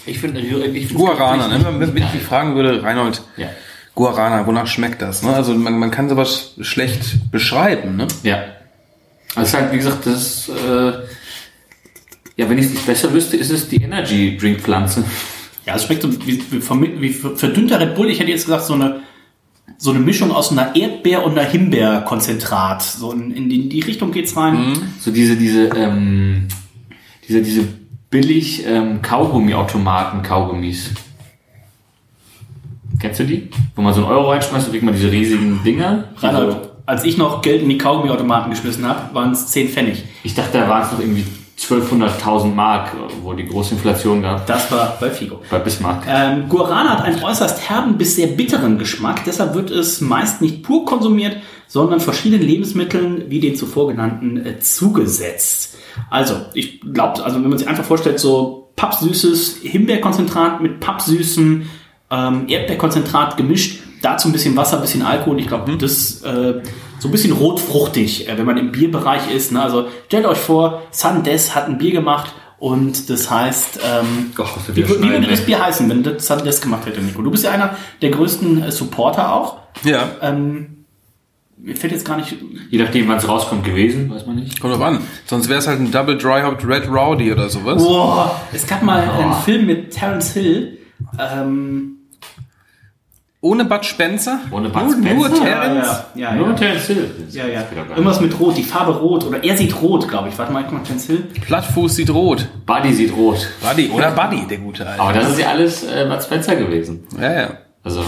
[0.06, 1.66] Ich finde, ich finde Guarana, ne?
[1.80, 3.48] wenn, wenn ich dich fragen würde, Reinhold, Ja.
[3.96, 5.22] Guarana, wonach schmeckt das?
[5.22, 5.34] Ne?
[5.34, 7.96] Also man, man kann sowas schlecht beschreiben.
[7.96, 8.08] Ne?
[8.24, 8.44] Ja.
[9.36, 10.94] Also halt, wie gesagt, das äh,
[12.36, 15.04] ja, wenn ich es nicht besser wüsste, ist es die Energy Drink Pflanze.
[15.66, 18.10] Ja, es schmeckt so wie, wie, wie verdünnter Red Bull.
[18.10, 19.02] Ich hätte jetzt gesagt, so eine,
[19.78, 22.82] so eine Mischung aus einer Erdbeer- und einer Himbeerkonzentrat.
[22.82, 24.76] So in, in die, in die Richtung geht's rein.
[25.00, 26.48] So diese, diese, ähm,
[27.28, 27.68] diese, diese
[28.10, 30.92] billig ähm, Kaugummi-Automaten, Kaugummis.
[33.00, 33.50] Kennst du die?
[33.76, 36.10] Wo man so einen Euro reinschmeißt, kriegt man diese riesigen Dinger.
[36.18, 40.04] Reinhold, als ich noch Geld in die Kaugummiautomaten geschmissen habe, waren es 10 Pfennig.
[40.24, 41.26] Ich dachte, da waren es noch irgendwie
[41.70, 44.46] 1200.000 Mark, wo die große Inflation gab.
[44.46, 45.42] Das war bei Figo.
[45.50, 46.04] Bei Bismarck.
[46.08, 50.64] Ähm, Guarana hat einen äußerst herben bis sehr bitteren Geschmack, deshalb wird es meist nicht
[50.64, 51.38] pur konsumiert,
[51.68, 55.76] sondern verschiedenen Lebensmitteln wie den zuvor genannten äh, zugesetzt.
[56.10, 61.64] Also, ich glaube, also wenn man sich einfach vorstellt, so pappsüßes Himbeerkonzentrat mit pappsüßem
[62.10, 65.40] ähm, Erdbeerkonzentrat gemischt, dazu ein bisschen Wasser, ein bisschen Alkohol.
[65.40, 66.62] Ich glaube, das äh,
[67.04, 69.52] so ein bisschen rotfruchtig, äh, wenn man im Bierbereich ist.
[69.52, 69.62] Ne?
[69.62, 74.88] Also stellt euch vor, Sandes hat ein Bier gemacht und das heißt, ähm, wir wie,
[74.88, 75.46] wie würde das ey.
[75.48, 77.22] Bier heißen, wenn das Sandes gemacht hätte, Nico?
[77.22, 79.58] Du bist ja einer der größten äh, Supporter auch.
[79.84, 80.86] Ja, Ähm,
[81.58, 82.38] mir fällt jetzt gar nicht.
[82.70, 84.62] Je nachdem, wann es rauskommt, gewesen, weiß man nicht.
[84.62, 85.00] kommt drauf an.
[85.26, 87.84] Sonst wäre es halt ein Double Dry Hopped Red Rowdy oder sowas.
[87.84, 90.78] Boah, es gab mal einen Film mit Terence Hill.
[91.20, 91.98] Ähm,
[93.44, 94.40] Ohne Bud Spencer?
[94.52, 95.44] Ohne Bud nur, Nur Spencer?
[95.44, 95.88] Terence?
[96.16, 96.54] ja, ja, Nur ja.
[96.54, 97.12] Terence Hill.
[97.30, 97.66] Ja, ja.
[97.90, 99.26] Irgendwas mit Rot, die Farbe Rot.
[99.26, 100.38] Oder er sieht rot, glaube ich.
[100.38, 101.28] Warte mal, guck mal, Terence Hill.
[101.42, 102.48] Plattfuß sieht rot.
[102.66, 103.46] Buddy sieht rot.
[103.62, 105.02] Buddy, oder Buddy, der gute Alte.
[105.02, 107.06] Aber das ist ja alles äh, Bud Spencer gewesen.
[107.20, 107.50] ja, ja.
[107.84, 108.00] Also,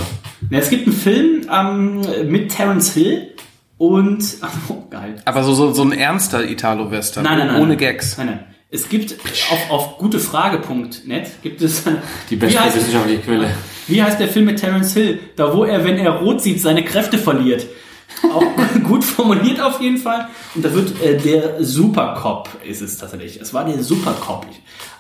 [0.50, 3.34] Ja, es gibt einen Film ähm, mit Terence Hill
[3.78, 4.24] und.
[4.42, 5.16] Ach, oh, geil.
[5.26, 7.26] Aber so, so, so ein ernster Italo-Western.
[7.26, 7.56] Nein, nein, nein.
[7.58, 7.78] Ohne nein.
[7.80, 8.18] Gags.
[8.18, 8.40] Nein, nein.
[8.72, 9.16] Es gibt
[9.52, 11.84] auf, auf gutefrage.net gibt es
[12.30, 13.50] die beste wissenschaftliche Quelle.
[13.88, 15.20] Wie heißt der Film mit Terence Hill?
[15.36, 17.66] Da wo er, wenn er rot sieht, seine Kräfte verliert.
[18.34, 18.44] Auch
[18.84, 20.28] gut formuliert auf jeden Fall.
[20.56, 23.40] Und da wird äh, der Supercop ist es tatsächlich.
[23.42, 24.46] Es war der Supercop.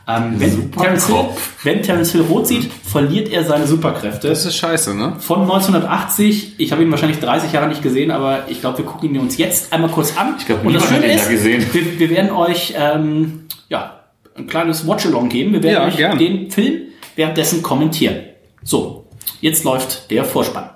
[0.07, 0.83] Ähm, wenn, Supercop.
[0.83, 1.25] Terence Hill,
[1.63, 4.27] wenn Terence Hill rot sieht, verliert er seine Superkräfte.
[4.29, 5.15] Das ist scheiße, ne?
[5.19, 6.55] Von 1980.
[6.59, 9.37] Ich habe ihn wahrscheinlich 30 Jahre nicht gesehen, aber ich glaube, wir gucken ihn uns
[9.37, 10.35] jetzt einmal kurz an.
[10.37, 11.65] Ich glaub, Und das Schöne ist, gesehen.
[11.71, 14.01] Wir, wir werden euch ähm, ja,
[14.37, 15.53] ein kleines Watch-Along geben.
[15.53, 16.17] Wir werden Ja, euch gern.
[16.19, 16.81] den Film
[17.15, 18.17] währenddessen kommentieren.
[18.65, 19.05] So,
[19.41, 20.71] jetzt läuft der Vorspann.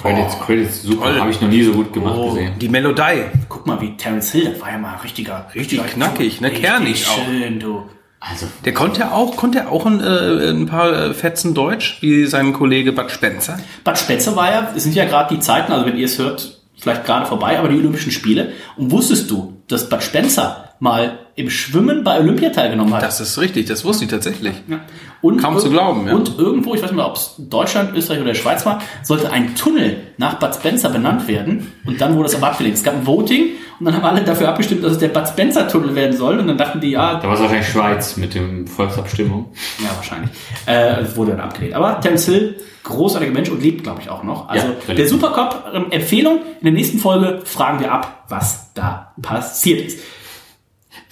[0.00, 1.18] Credits, Credits, super.
[1.18, 2.28] Habe ich noch nie so gut gemacht Oh.
[2.30, 2.52] gesehen.
[2.60, 3.24] Die Melodie.
[3.48, 6.50] Guck mal, wie Terence Hill, das war ja mal ein richtiger, Richtig knackig, ne?
[6.50, 7.24] Kernig auch.
[7.26, 7.82] schön, du.
[8.20, 12.26] Also, Der konnte auch, konnte er auch ein, äh, ein paar äh, Fetzen Deutsch, wie
[12.26, 13.58] sein Kollege Bud Spencer.
[13.82, 16.60] Bad Spencer war ja, es sind ja gerade die Zeiten, also wenn ihr es hört,
[16.78, 18.52] vielleicht gerade vorbei, aber die Olympischen Spiele.
[18.76, 23.02] Und wusstest du, dass Bad Spencer mal im Schwimmen bei Olympia teilgenommen hat?
[23.02, 24.54] Das ist richtig, das wusste ich tatsächlich.
[24.68, 24.80] Ja.
[25.20, 26.14] Und Kaum zu glauben, ja.
[26.14, 29.54] Und irgendwo, ich weiß nicht mehr, ob es Deutschland, Österreich oder Schweiz war, sollte ein
[29.54, 31.72] Tunnel nach Bud Spencer benannt werden.
[31.86, 32.76] Und dann wurde es aber abgelehnt.
[32.76, 33.48] Es gab ein Voting
[33.80, 36.38] und dann haben alle dafür abgestimmt, dass es der Bud Spencer Tunnel werden soll.
[36.38, 39.46] Und dann dachten die, ja, da war es wahrscheinlich Schweiz mit dem Volksabstimmung.
[39.78, 40.30] ja wahrscheinlich.
[40.66, 41.74] Äh, wurde dann abgelehnt.
[41.74, 44.48] Aber Terence Hill, großartiger Mensch und lebt, glaube ich, auch noch.
[44.50, 45.08] Also Ja, der völlig.
[45.08, 46.40] Supercop, ähm, Empfehlung.
[46.60, 50.00] In der nächsten Folge fragen wir ab, was da passiert ist.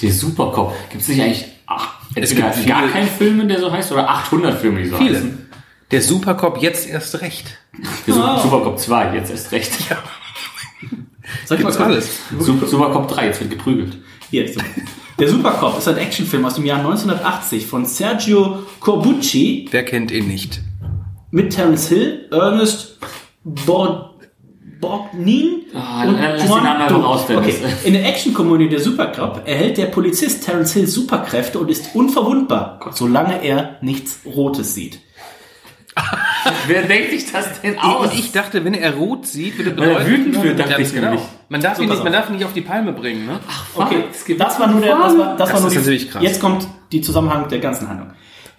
[0.00, 0.74] Der Supercop.
[0.90, 4.08] Gibt es nicht eigentlich, ach, Entweder gibt gar viele- keinen Film, der so heißt, oder
[4.08, 5.16] 800 Filme, die so Viele.
[5.16, 5.38] heißen.
[5.90, 7.58] Der Supercop jetzt erst recht.
[8.06, 9.72] Der Super- Supercop 2, jetzt erst recht.
[11.44, 12.18] Soll ich mal alles.
[12.38, 13.98] Super, Supercop 3, jetzt wird geprügelt.
[14.30, 14.64] Hier ist er.
[15.18, 20.26] Der Supercop ist ein Actionfilm aus dem Jahr 1980 von Sergio Corbucci Wer kennt ihn
[20.26, 20.60] nicht?
[21.30, 22.98] mit Terence Hill, Ernest
[23.44, 24.11] Bor
[24.82, 27.04] Borgnine Ah, und lass den Namen.
[27.04, 27.54] Okay.
[27.84, 33.42] In der Actionkomödie der Supercop erhält der Polizist Terence Hill Superkräfte und ist unverwundbar, solange
[33.42, 34.98] er nichts Rotes sieht.
[36.66, 38.06] Wer denkt sich das denn aus?
[38.10, 40.10] Und ich dachte, wenn er rot sieht, würde Weil er bedeuten...
[40.10, 41.16] wütend wird, dachte ich genau.
[41.48, 42.12] Man darf, So, ihn nicht, man auf.
[42.20, 43.38] darf ihn nicht auf die Palme bringen, ne?
[43.74, 45.78] Okay, es gibt das war nur der, das war, das Das war nur ist die,
[45.80, 46.22] natürlich krass.
[46.22, 48.10] Jetzt kommt die Zusammenhang der ganzen Handlung.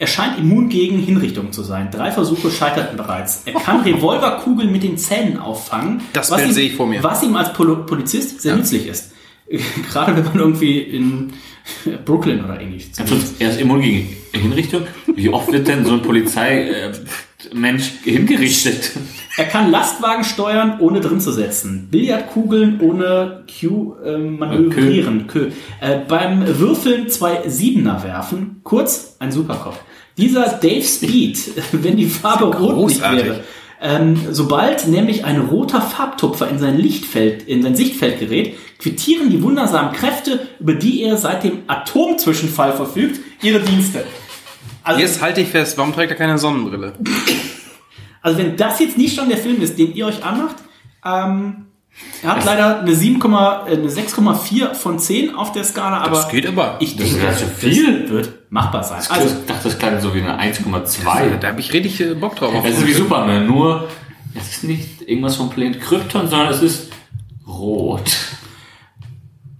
[0.03, 1.89] Er scheint immun gegen Hinrichtungen zu sein.
[1.89, 3.43] Drei Versuche scheiterten bereits.
[3.45, 6.01] Er kann Revolverkugeln mit den Zähnen auffangen.
[6.11, 7.01] Das was Bild ihm, sehe ich vor mir.
[7.01, 9.13] Was ihm als Polo Polizist sehr nützlich ist.
[9.89, 11.31] Gerade wenn man irgendwie in
[12.05, 12.91] Brooklyn oder ähnlich.
[13.39, 14.81] Er ist immun gegen Hinrichtung.
[15.15, 18.91] Wie oft wird denn so ein Polizeimensch hingerichtet?
[19.37, 21.87] Er kann Lastwagen steuern, ohne drin zu setzen.
[21.89, 25.27] Billardkugeln ohne Q äh, manövrieren.
[25.27, 25.51] Kö.
[25.79, 28.59] Äh, beim Würfeln zwei Siebener werfen.
[28.63, 29.79] Kurz, ein Superkopf.
[30.17, 33.43] Dieser Dave Speed, wenn die Farbe rot nicht wäre.
[33.81, 39.43] Ähm, sobald nämlich ein roter Farbtupfer in sein Lichtfeld, in sein Sichtfeld gerät, quittieren die
[39.43, 44.05] wundersamen Kräfte, über die er seit dem Atomzwischenfall verfügt, ihre Dienste.
[44.83, 46.93] Also, Jetzt halte ich fest, warum trägt er keine Sonnenbrille?
[48.21, 50.55] also wenn das jetzt nicht schon der Film ist, den ihr euch anmacht,
[51.05, 51.65] ähm,
[52.21, 56.29] er hat leider eine 7, äh, eine 6,4 von 10 auf der Skala, aber Das
[56.29, 56.77] geht aber.
[56.79, 58.01] ich Das ist denke, ja zu viel.
[58.01, 58.97] das wird machbar sein.
[58.97, 61.37] Also, Also, ich dachte, das klang so wie eine 1,2.
[61.39, 62.53] Da habe ich richtig äh, Bock drauf.
[62.65, 63.87] Es ist wie Superman, nur
[64.35, 66.91] es ist nicht irgendwas vom Planet Krypton, sondern es ist
[67.47, 68.11] rot.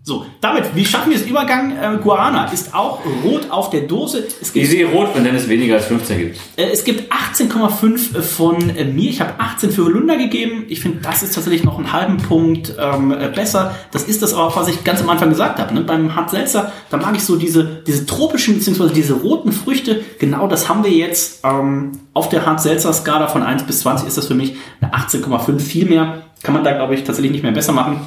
[0.06, 1.72] So, damit, wie schaffen wir es Übergang?
[1.78, 4.26] Äh, Guarana ist auch rot auf der Dose.
[4.42, 6.40] Es Ich gibt, sehe rot, wenn es weniger als 15 gibt.
[6.58, 9.10] äh, es gibt 18,5 von äh, mir.
[9.10, 10.66] Ich habe 18 für Holunder gegeben.
[10.68, 13.76] Ich finde, das ist tatsächlich noch einen halben Punkt ähm, äh, besser.
[13.92, 15.74] Das ist das auch, was ich ganz am Anfang gesagt habe.
[15.74, 15.82] Ne?
[15.82, 18.90] Beim Hart Seltzer, da mag ich so diese, diese tropischen bzw.
[18.94, 20.02] diese roten Früchte.
[20.20, 24.08] Genau das haben wir jetzt ähm, auf der Hart Seltzer Skala von 1 bis 20
[24.08, 25.60] ist das für mich eine 18,5.
[25.60, 28.02] Viel mehr kann man da, glaube ich, tatsächlich nicht mehr besser machen.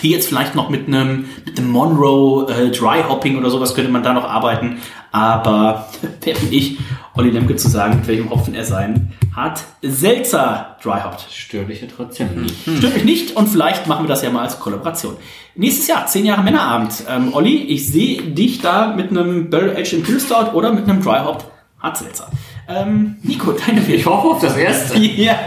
[0.00, 3.90] Hier jetzt vielleicht noch mit einem, mit einem Monroe äh, Dry Hopping oder sowas könnte
[3.90, 4.78] man da noch arbeiten.
[5.10, 5.88] Aber
[6.22, 6.78] wer bin ich,
[7.14, 9.64] Olli Lemke zu sagen, mit welchem Hopfen er sein hat.
[9.82, 11.26] Seltzer Dry Hopped.
[11.30, 12.56] Stört dich ja trotzdem nicht.
[12.62, 15.16] Stört mich nicht und vielleicht machen wir das ja mal als Kollaboration.
[15.54, 17.04] Nächstes Jahr, 10 Jahre Männerabend.
[17.08, 21.02] Ähm, Olli, ich sehe dich da mit einem Barrel Aged Imperial Stout oder mit einem
[21.02, 21.46] Dry Hopped
[21.80, 22.30] Hartselzer.
[22.68, 24.98] Ähm, Nico, deine Ich hoffe auf das erste.
[25.16, 25.38] Ja.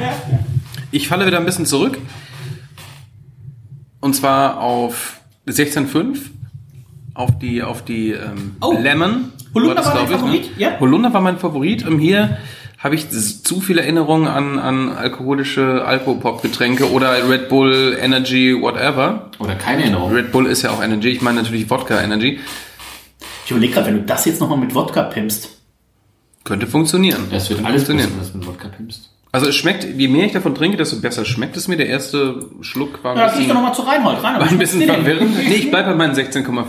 [0.92, 2.00] Ich falle wieder ein bisschen zurück.
[4.02, 6.18] Und zwar auf 16,5.
[7.14, 8.74] Auf die, auf die ähm, Oh.
[8.80, 9.34] Lemon.
[9.54, 10.52] Holunder das, war dein glaub Favorit?
[10.58, 10.80] Ja.
[10.80, 11.86] Holunder war mein Favorit.
[11.86, 12.38] Und hier
[12.78, 19.32] habe ich zu viele Erinnerungen an, an alkoholische Alkopop-Getränke oder Red Bull Energy, whatever.
[19.40, 20.14] Oder keine Erinnerung.
[20.14, 21.10] Red Bull ist ja auch Energy.
[21.10, 22.40] Ich meine natürlich Wodka Energy.
[23.44, 25.58] Ich überlege gerade, wenn du das jetzt nochmal mit Wodka pimpst.
[26.46, 27.24] Könnte funktionieren.
[27.32, 28.18] Das wird Könnte alles funktionieren.
[28.18, 29.10] passieren, was mit Wodka pimpst.
[29.32, 31.78] Also es schmeckt, je mehr ich davon trinke, desto besser schmeckt es mir.
[31.78, 34.24] Der erste Schluck war ein Ja, bisschen, doch nochmal zu Reinhold.
[34.24, 35.36] Reinhold, war ein bisschen verwirrend.
[35.48, 36.64] Nee, ich bleibe bei meinen 16,5.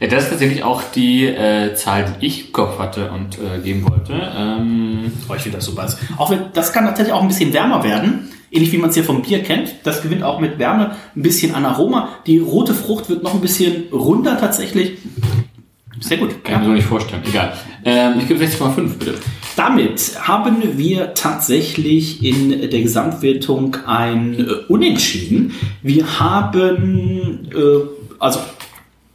[0.00, 3.60] Ja, das ist tatsächlich auch die äh, Zahl, die ich im Kopf hatte und äh,
[3.62, 4.14] geben wollte.
[4.14, 5.86] Ähm, Oh, ich finde das super.
[6.16, 8.30] Auch wenn, das kann tatsächlich auch ein bisschen wärmer werden.
[8.50, 9.74] Ähnlich wie man es hier vom Bier kennt.
[9.84, 12.08] Das gewinnt auch mit Wärme ein bisschen an Aroma.
[12.26, 14.98] Die rote Frucht wird noch ein bisschen runder tatsächlich.
[16.00, 16.42] Sehr gut.
[16.44, 17.22] kann ich mir so nicht vorstellen.
[17.28, 17.52] Egal.
[17.84, 19.14] Ähm, ich gebe 16,5 bitte.
[19.56, 25.54] Damit haben wir tatsächlich in der Gesamtwertung ein äh, Unentschieden.
[25.82, 28.40] Wir haben, äh, also,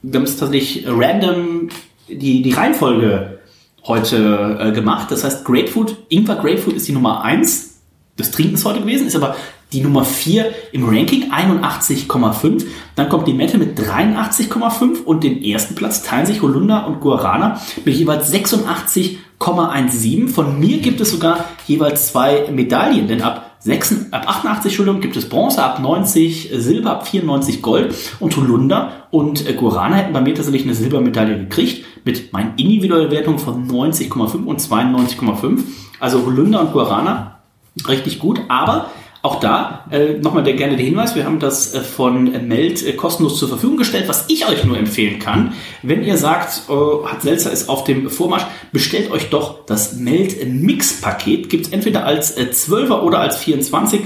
[0.02, 1.70] wir haben es tatsächlich random
[2.08, 3.40] die, die Reihenfolge
[3.86, 5.12] heute äh, gemacht.
[5.12, 7.82] Das heißt, Grapefruit, Ingwer Grapefruit ist die Nummer 1
[8.18, 9.36] des Trinkens heute gewesen, ist aber
[9.74, 12.66] die Nummer 4 im Ranking, 81,5.
[12.96, 17.96] Dann kommt Limette mit 83,5 und den ersten Platz teilen sich Holunder und Guarana mit
[17.96, 20.30] jeweils 86,17.
[20.30, 25.18] Von mir gibt es sogar jeweils zwei Medaillen, denn ab, 6, ab 88 Entschuldigung, gibt
[25.18, 30.22] es Bronze, ab 90 Silber, ab 94 Gold und Holunder und äh, Guarana hätten bei
[30.22, 35.64] mir tatsächlich eine Silbermedaille gekriegt mit meinen individuellen Wertungen von 90,5 und 92,5.
[36.00, 37.40] Also Holunder und Guarana
[37.88, 38.92] richtig gut, aber
[39.26, 42.86] auch da äh, nochmal der, gerne der Hinweis, wir haben das äh, von äh, Meld
[42.86, 45.54] äh, kostenlos zur Verfügung gestellt, was ich euch nur empfehlen kann.
[45.82, 50.46] Wenn ihr sagt, äh, hat Selzer ist auf dem Vormarsch, bestellt euch doch das Meld
[50.48, 51.50] Mix Paket.
[51.50, 54.02] Gibt es entweder als äh, 12er oder als 24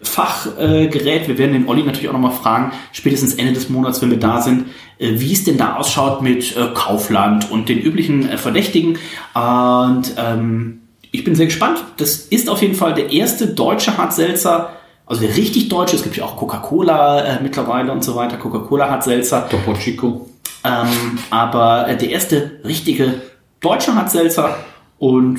[0.00, 1.28] Fachgerät.
[1.28, 4.40] Wir werden den Olli natürlich auch nochmal fragen, spätestens Ende des Monats, wenn wir da
[4.40, 4.66] sind,
[4.98, 8.98] äh, wie es denn da ausschaut mit äh, Kaufland und den üblichen äh, Verdächtigen.
[9.34, 10.81] Und ähm,
[11.12, 11.84] ich bin sehr gespannt.
[11.98, 14.72] Das ist auf jeden Fall der erste deutsche Hartselzer,
[15.06, 15.94] also der richtig deutsche.
[15.94, 18.36] Es gibt ja auch Coca-Cola äh, mittlerweile und so weiter.
[18.36, 19.48] Coca-Cola Hartselzer.
[19.48, 20.28] Topo Chico.
[20.64, 23.14] Ähm, aber äh, der erste richtige
[23.60, 24.56] deutsche Hartselzer
[24.98, 25.38] und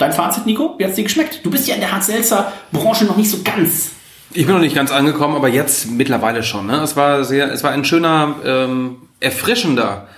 [0.00, 0.76] Dein Fazit, Nico?
[0.78, 1.44] Wie hat es dir geschmeckt?
[1.44, 3.90] Du bist ja in der Hard-Seltzer-Branche noch nicht so ganz.
[4.32, 6.68] Ich bin noch nicht ganz angekommen, aber jetzt mittlerweile schon.
[6.68, 6.80] Ne?
[6.80, 10.08] Es war sehr, es war ein schöner, ähm, erfrischender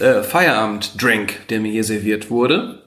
[0.00, 2.77] äh, Feierabend-Drink, der mir hier serviert wurde.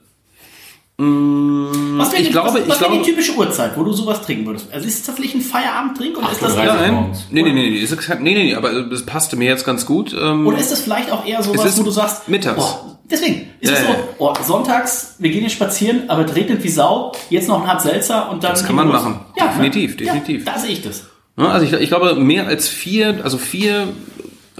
[0.98, 3.84] Mm, Was wäre ich die, glaube, was, ich was wäre glaube, die typische Uhrzeit, wo
[3.84, 4.68] du sowas trinken würdest?
[4.72, 7.26] Also ist es tatsächlich ein Feierabendtrink oder ist das 8:30 eher, morgens.
[7.32, 10.14] nee, nee, nee, nee, ist, nee, nee, nee, aber es passte mir jetzt ganz gut.
[10.20, 12.62] Ähm, oder ist das vielleicht auch eher sowas, wo du sagst, mittags.
[12.64, 13.86] Oh, deswegen ist es so,
[14.20, 17.82] oh, sonntags, wir gehen jetzt spazieren, aber es regnet wie Sau, jetzt noch ein Hart
[17.82, 19.02] Seltzer und dann Das kann man los.
[19.02, 19.20] machen.
[19.38, 19.98] Ja, Definitiv, ne?
[20.06, 20.46] definitiv.
[20.46, 21.06] Ja, da sehe ich das.
[21.38, 23.88] Also ich, ich glaube, mehr als vier, also vier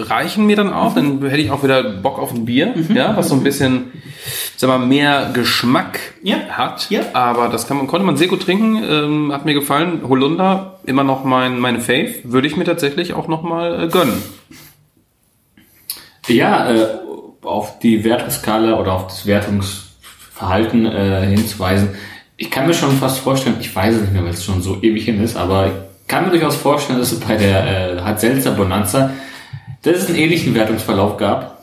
[0.10, 0.93] reichen mir dann auch.
[0.95, 3.91] Dann hätte ich auch wieder Bock auf ein Bier, ja, was so ein bisschen,
[4.58, 6.38] sag mal, mehr Geschmack Ja.
[6.49, 6.89] hat.
[6.89, 7.02] Ja.
[7.14, 10.02] Aber das kann man, konnte man sehr gut trinken, ähm, hat mir gefallen.
[10.08, 14.22] Holunder, immer noch mein, meine Fave, würde ich mir tatsächlich auch noch mal äh, gönnen.
[16.28, 16.88] Ja, äh,
[17.41, 21.89] auf die Wertungsskala oder auf das Wertungsverhalten äh, hinzuweisen.
[22.38, 24.78] Ich kann mir schon fast vorstellen, ich weiß es nicht mehr, weil es schon so
[24.82, 25.74] ewig hin ist, aber ich
[26.08, 29.12] kann mir durchaus vorstellen, dass es bei der äh, Hartselzer Bonanza,
[29.82, 31.62] dass es einen ähnlichen Wertungsverlauf gab.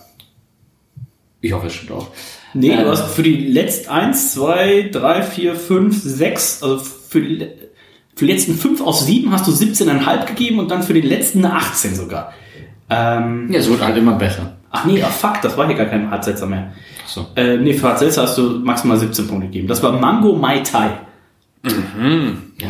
[1.41, 2.09] Ich hoffe es stimmt auch.
[2.55, 2.81] Nee, Ähm.
[2.85, 7.39] du hast für die letzten 1, 2, 3, 4, 5, 6, also für die,
[8.17, 11.45] für die letzten 5 aus 7 hast du 17,5 gegeben und dann für die letzten
[11.45, 12.33] eine 18 sogar.
[12.91, 14.57] Ähm, Ja, es wird halt immer besser.
[14.71, 16.73] ach nee, ach fuck, das war hier gar kein Hartsetzer mehr.
[17.05, 17.27] Ach so.
[17.37, 19.69] Äh, nee, für Hartsetzer hast du maximal 17 Punkte gegeben.
[19.69, 20.91] Das war Mango Mai Tai.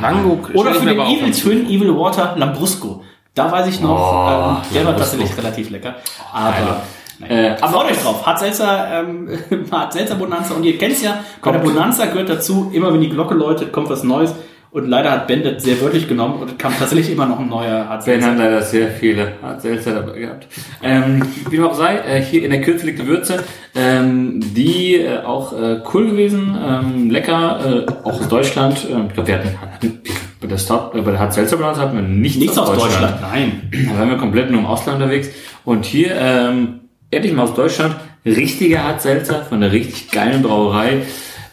[0.01, 3.05] Mango Oder stell ich für den Evil Twin Evil Water Lambrusco.
[3.39, 5.95] Da weiß ich noch, Oh, ähm, der war tatsächlich relativ lecker.
[6.33, 6.83] Aber.
[7.29, 8.27] Äh, aber freut euch drauf.
[8.27, 9.29] Hart Seltzer, ähm,
[9.71, 10.55] Hart Seltzer Bonanza.
[10.55, 13.73] Und ihr kennt es ja, bei der Bonanza gehört dazu, immer wenn die Glocke läutet,
[13.73, 14.35] kommt was Neues.
[14.73, 17.89] Und leider hat Ben das sehr wörtlich genommen und kam tatsächlich immer noch ein neuer
[17.89, 20.49] Hart Ben hat leider sehr viele Seltzer dabei gehabt.
[20.83, 23.45] Ähm, wie dem auch sei, äh, hier in der Kürze liegt die Würze,
[23.77, 28.87] ähm, die äh, auch äh, cool gewesen, ähm, lecker, äh, auch aus Deutschland.
[28.91, 30.01] Ähm, ich glaube, wir hatten, hatten
[30.41, 33.71] bei der Stop, äh, bei der Seltzer Balance hatten wir nichts, Nichts aus Deutschland, nein.
[33.89, 35.29] Da waren wir komplett nur im Ausland unterwegs.
[35.65, 36.81] Und hier, ähm,
[37.11, 41.03] endlich mal aus Deutschland, richtiger Hart Seltzer von der richtig geilen Brauerei.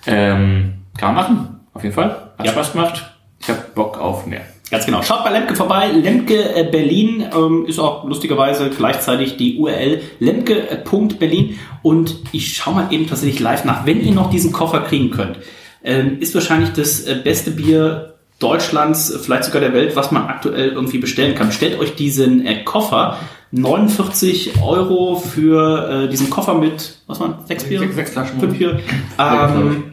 [0.07, 2.09] Ähm, kann man machen, auf jeden Fall.
[2.37, 2.51] Hat Ja.
[2.51, 3.11] Spaß gemacht.
[3.39, 4.41] Ich habe Bock auf mehr.
[4.71, 5.03] Ganz genau.
[5.03, 5.87] Schaut bei Lemke vorbei.
[5.91, 11.59] Lemke äh, Berlin ähm, ist auch lustigerweise gleichzeitig die URL lemke.berlin.
[11.83, 15.37] Und ich schaue mal eben tatsächlich live nach, wenn ihr noch diesen Koffer kriegen könnt.
[15.83, 20.23] Ähm, ist wahrscheinlich das äh, beste Bier Deutschlands, äh, vielleicht sogar der Welt, was man
[20.27, 21.47] aktuell irgendwie bestellen kann.
[21.47, 23.17] Bestellt euch diesen äh, Koffer.
[23.51, 27.79] 49 Euro für äh, diesen Koffer mit, was waren sechs Bier?
[27.79, 28.39] Sechs- sechs Flaschen.
[28.39, 28.79] Fünf Bier.
[29.17, 29.83] Ähm,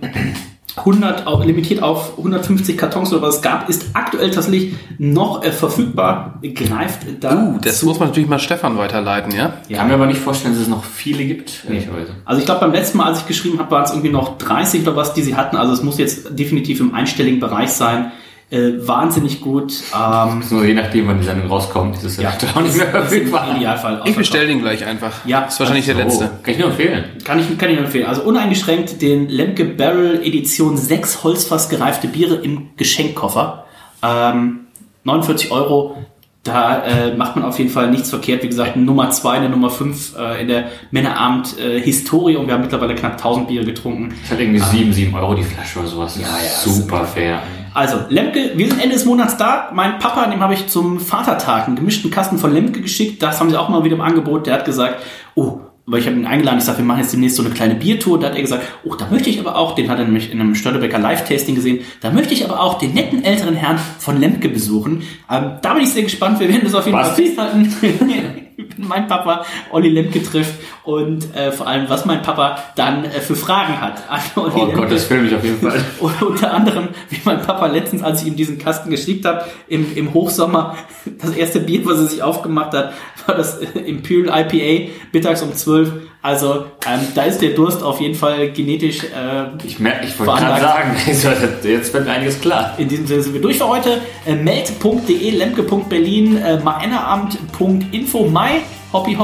[0.74, 5.52] 100, auch limitiert auf 150 Kartons oder was es gab, ist aktuell tatsächlich noch äh,
[5.52, 6.40] verfügbar.
[6.42, 7.36] Greift da.
[7.36, 9.52] Uh, das muss man natürlich mal Stefan weiterleiten, ja?
[9.70, 12.14] Kann mir aber nicht vorstellen, dass es noch viele gibt, ehrlicherweise.
[12.24, 14.82] Also ich glaube, beim letzten Mal, als ich geschrieben habe, waren es irgendwie noch 30
[14.82, 15.56] oder was, die sie hatten.
[15.56, 18.10] Also es muss jetzt definitiv im einstelligen Bereich sein.
[18.52, 19.72] Äh, wahnsinnig gut.
[19.98, 23.56] Ähm, Nur je nachdem, wann die Sendung rauskommt, ist es ja, auch nicht mehr verfügbar.
[23.56, 24.02] Idealfall.
[24.04, 25.24] Ich bestelle den gleich einfach.
[25.24, 25.40] Ja.
[25.40, 26.30] Das ist wahrscheinlich der So, letzte.
[26.42, 27.04] Kann ich nur empfehlen.
[27.24, 28.04] Kann ich, kann ich nur empfehlen.
[28.04, 33.64] Also uneingeschränkt den Lemke Barrel Edition 6 Holzfass gereifte Biere im Geschenkkoffer.
[34.02, 34.66] Ähm,
[35.04, 35.96] 49 Euro.
[36.42, 38.42] Da äh, macht man auf jeden Fall nichts verkehrt.
[38.42, 42.52] Wie gesagt, Nummer 2, eine Nummer 5 äh, in der Männerabend äh, Historie und wir
[42.54, 44.12] haben mittlerweile knapp 1000 Biere getrunken.
[44.22, 46.18] Das hat irgendwie 7, 7 Euro die Flasche oder sowas.
[46.20, 47.40] Ja, ja, Super fair.
[47.74, 49.70] Also, Lemke, wir sind Ende des Monats da.
[49.72, 53.22] Mein Papa, dem habe ich zum Vatertag einen gemischten Kasten von Lemke geschickt.
[53.22, 54.46] Das haben sie auch mal wieder im Angebot.
[54.46, 55.02] Der hat gesagt,
[55.34, 57.74] oh, weil ich habe ihn eingeladen, ich sage, wir machen jetzt demnächst so eine kleine
[57.74, 58.20] Biertour.
[58.20, 60.40] Da hat er gesagt, oh, da möchte ich aber auch, den hat er nämlich in
[60.40, 64.48] einem Störtebecker Live-Tasting gesehen, da möchte ich aber auch den netten älteren Herrn von Lemke
[64.48, 65.02] besuchen.
[65.30, 66.38] Ähm, da bin ich sehr gespannt.
[66.40, 67.74] Wir werden das auf jeden Fall festhalten.
[68.76, 70.54] mein Papa Olli Lemke trifft
[70.84, 74.02] und äh, vor allem, was mein Papa dann äh, für Fragen hat
[74.36, 74.66] Oh.
[74.74, 75.80] Gott, das filme ich auf jeden Fall.
[76.00, 79.86] Und unter anderem, wie mein Papa letztens, als ich ihm diesen Kasten geschickt habe, im,
[79.96, 80.76] im Hochsommer,
[81.20, 82.92] das erste Bier, was er sich aufgemacht hat,
[83.26, 85.92] war das äh, Imperial IPA, mittags um 12.
[86.20, 89.04] Also ähm, da ist der Durst auf jeden Fall genetisch.
[89.04, 90.96] Äh, Ich, merke, ich wollte gerade sagen,
[91.64, 92.74] jetzt wird mir einiges klar.
[92.78, 94.00] in diesem Sinne sind wir durch für heute.
[94.26, 98.62] Äh, meld.de, lemke.berlin, äh, männerabend.info, my
[98.92, 99.16] hobby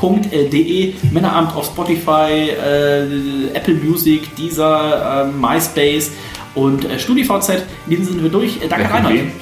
[0.00, 6.12] hobby.de, Männerabend auf Spotify, äh, Apple Music, Deezer, äh, MySpace
[6.54, 7.50] und äh, StudiVZ.
[7.86, 8.62] In diesem sind wir durch.
[8.62, 9.32] Äh, danke kennt wen?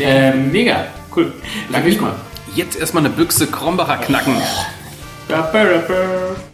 [0.00, 0.86] Ähm, mega,
[1.16, 1.32] cool.
[1.70, 1.96] Danke,
[2.54, 4.34] Jetzt erstmal eine Büchse Krombacher knacken.
[5.28, 6.49] Nico.